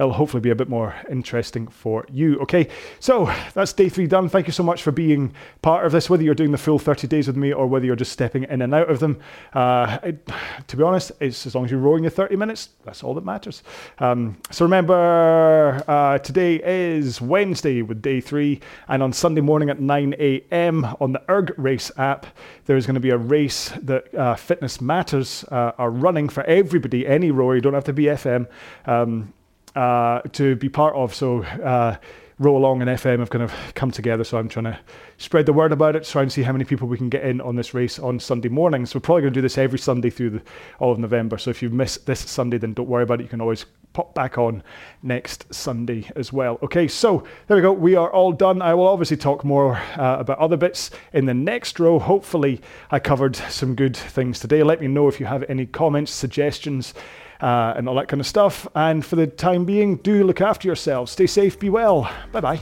it'll 0.00 0.14
hopefully 0.14 0.40
be 0.40 0.48
a 0.48 0.54
bit 0.54 0.68
more 0.68 0.94
interesting 1.10 1.68
for 1.68 2.06
you. 2.10 2.38
Okay, 2.40 2.68
so 3.00 3.30
that's 3.52 3.74
day 3.74 3.90
three 3.90 4.06
done. 4.06 4.30
Thank 4.30 4.46
you 4.46 4.52
so 4.52 4.62
much 4.62 4.82
for 4.82 4.92
being 4.92 5.34
part 5.60 5.84
of 5.84 5.92
this, 5.92 6.08
whether 6.08 6.22
you're 6.22 6.34
doing 6.34 6.52
the 6.52 6.58
full 6.58 6.78
30 6.78 7.06
days 7.06 7.26
with 7.26 7.36
me 7.36 7.52
or 7.52 7.66
whether 7.66 7.84
you're 7.84 7.96
just 7.96 8.12
stepping 8.12 8.44
in 8.44 8.62
and 8.62 8.74
out 8.74 8.88
of 8.90 8.98
them. 8.98 9.20
Uh, 9.52 9.98
it, 10.02 10.30
to 10.68 10.76
be 10.78 10.82
honest, 10.82 11.12
it's 11.20 11.46
as 11.46 11.54
long 11.54 11.66
as 11.66 11.70
you're 11.70 11.80
rowing 11.80 12.02
your 12.02 12.10
30 12.10 12.36
minutes, 12.36 12.70
that's 12.82 13.04
all 13.04 13.12
that 13.12 13.26
matters. 13.26 13.62
Um, 13.98 14.38
so 14.50 14.64
remember, 14.64 15.84
uh, 15.86 16.16
today 16.18 16.62
is 16.64 17.20
Wednesday 17.20 17.82
with 17.82 18.00
day 18.00 18.22
three, 18.22 18.60
and 18.88 19.02
on 19.02 19.12
Sunday 19.12 19.42
morning 19.42 19.68
at 19.68 19.80
9 19.80 20.14
a.m. 20.18 20.86
on 20.98 21.12
the 21.12 21.22
Erg 21.30 21.52
Race 21.58 21.92
app, 21.98 22.26
there's 22.64 22.86
going 22.86 22.94
to 22.94 23.00
be 23.00 23.10
a 23.10 23.18
race 23.18 23.70
that 23.82 24.14
uh, 24.14 24.34
Fitness 24.34 24.80
Matters 24.80 25.44
uh, 25.50 25.72
are 25.76 25.90
running 25.90 26.30
for 26.30 26.42
everybody, 26.44 27.06
any 27.06 27.30
rower. 27.30 27.54
You 27.54 27.60
don't 27.60 27.74
have 27.74 27.84
to 27.84 27.92
be 27.92 28.04
FM. 28.04 28.46
Um, 28.86 29.34
uh, 29.74 30.20
to 30.32 30.56
be 30.56 30.68
part 30.68 30.94
of. 30.94 31.14
So 31.14 31.42
uh, 31.42 31.96
Row 32.40 32.56
Along 32.56 32.80
and 32.80 32.90
FM 32.90 33.18
have 33.18 33.28
kind 33.28 33.44
of 33.44 33.52
come 33.74 33.90
together. 33.90 34.24
So 34.24 34.38
I'm 34.38 34.48
trying 34.48 34.64
to 34.64 34.78
spread 35.18 35.44
the 35.44 35.52
word 35.52 35.72
about 35.72 35.94
it, 35.94 36.04
try 36.04 36.22
and 36.22 36.32
see 36.32 36.42
how 36.42 36.52
many 36.52 36.64
people 36.64 36.88
we 36.88 36.96
can 36.96 37.10
get 37.10 37.22
in 37.22 37.38
on 37.42 37.54
this 37.54 37.74
race 37.74 37.98
on 37.98 38.18
Sunday 38.18 38.48
morning. 38.48 38.86
So 38.86 38.96
we're 38.96 39.02
probably 39.02 39.22
going 39.22 39.34
to 39.34 39.38
do 39.38 39.42
this 39.42 39.58
every 39.58 39.78
Sunday 39.78 40.08
through 40.08 40.30
the, 40.30 40.42
all 40.78 40.90
of 40.90 40.98
November. 40.98 41.36
So 41.36 41.50
if 41.50 41.60
you 41.60 41.68
miss 41.68 41.98
this 41.98 42.20
Sunday, 42.20 42.56
then 42.56 42.72
don't 42.72 42.88
worry 42.88 43.02
about 43.02 43.20
it. 43.20 43.24
You 43.24 43.28
can 43.28 43.42
always 43.42 43.66
pop 43.92 44.14
back 44.14 44.38
on 44.38 44.62
next 45.02 45.52
Sunday 45.52 46.08
as 46.16 46.32
well. 46.32 46.58
Okay, 46.62 46.88
so 46.88 47.24
there 47.46 47.58
we 47.58 47.62
go. 47.62 47.72
We 47.72 47.94
are 47.94 48.10
all 48.10 48.32
done. 48.32 48.62
I 48.62 48.72
will 48.72 48.86
obviously 48.86 49.18
talk 49.18 49.44
more 49.44 49.76
uh, 49.98 50.16
about 50.20 50.38
other 50.38 50.56
bits 50.56 50.90
in 51.12 51.26
the 51.26 51.34
next 51.34 51.78
row. 51.78 51.98
Hopefully, 51.98 52.62
I 52.90 53.00
covered 53.00 53.36
some 53.36 53.74
good 53.74 53.94
things 53.94 54.40
today. 54.40 54.62
Let 54.62 54.80
me 54.80 54.88
know 54.88 55.08
if 55.08 55.20
you 55.20 55.26
have 55.26 55.44
any 55.50 55.66
comments, 55.66 56.10
suggestions 56.12 56.94
uh, 57.40 57.74
and 57.76 57.88
all 57.88 57.94
that 57.96 58.08
kind 58.08 58.20
of 58.20 58.26
stuff. 58.26 58.66
And 58.74 59.04
for 59.04 59.16
the 59.16 59.26
time 59.26 59.64
being, 59.64 59.96
do 59.96 60.24
look 60.24 60.40
after 60.40 60.68
yourselves. 60.68 61.12
Stay 61.12 61.26
safe, 61.26 61.58
be 61.58 61.70
well. 61.70 62.10
Bye 62.32 62.40
bye. 62.40 62.60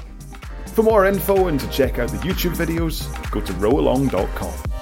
For 0.74 0.82
more 0.82 1.06
info 1.06 1.48
and 1.48 1.58
to 1.58 1.68
check 1.70 1.98
out 1.98 2.10
the 2.10 2.18
YouTube 2.18 2.54
videos, 2.54 3.08
go 3.30 3.40
to 3.40 3.52
rowalong.com. 3.54 4.77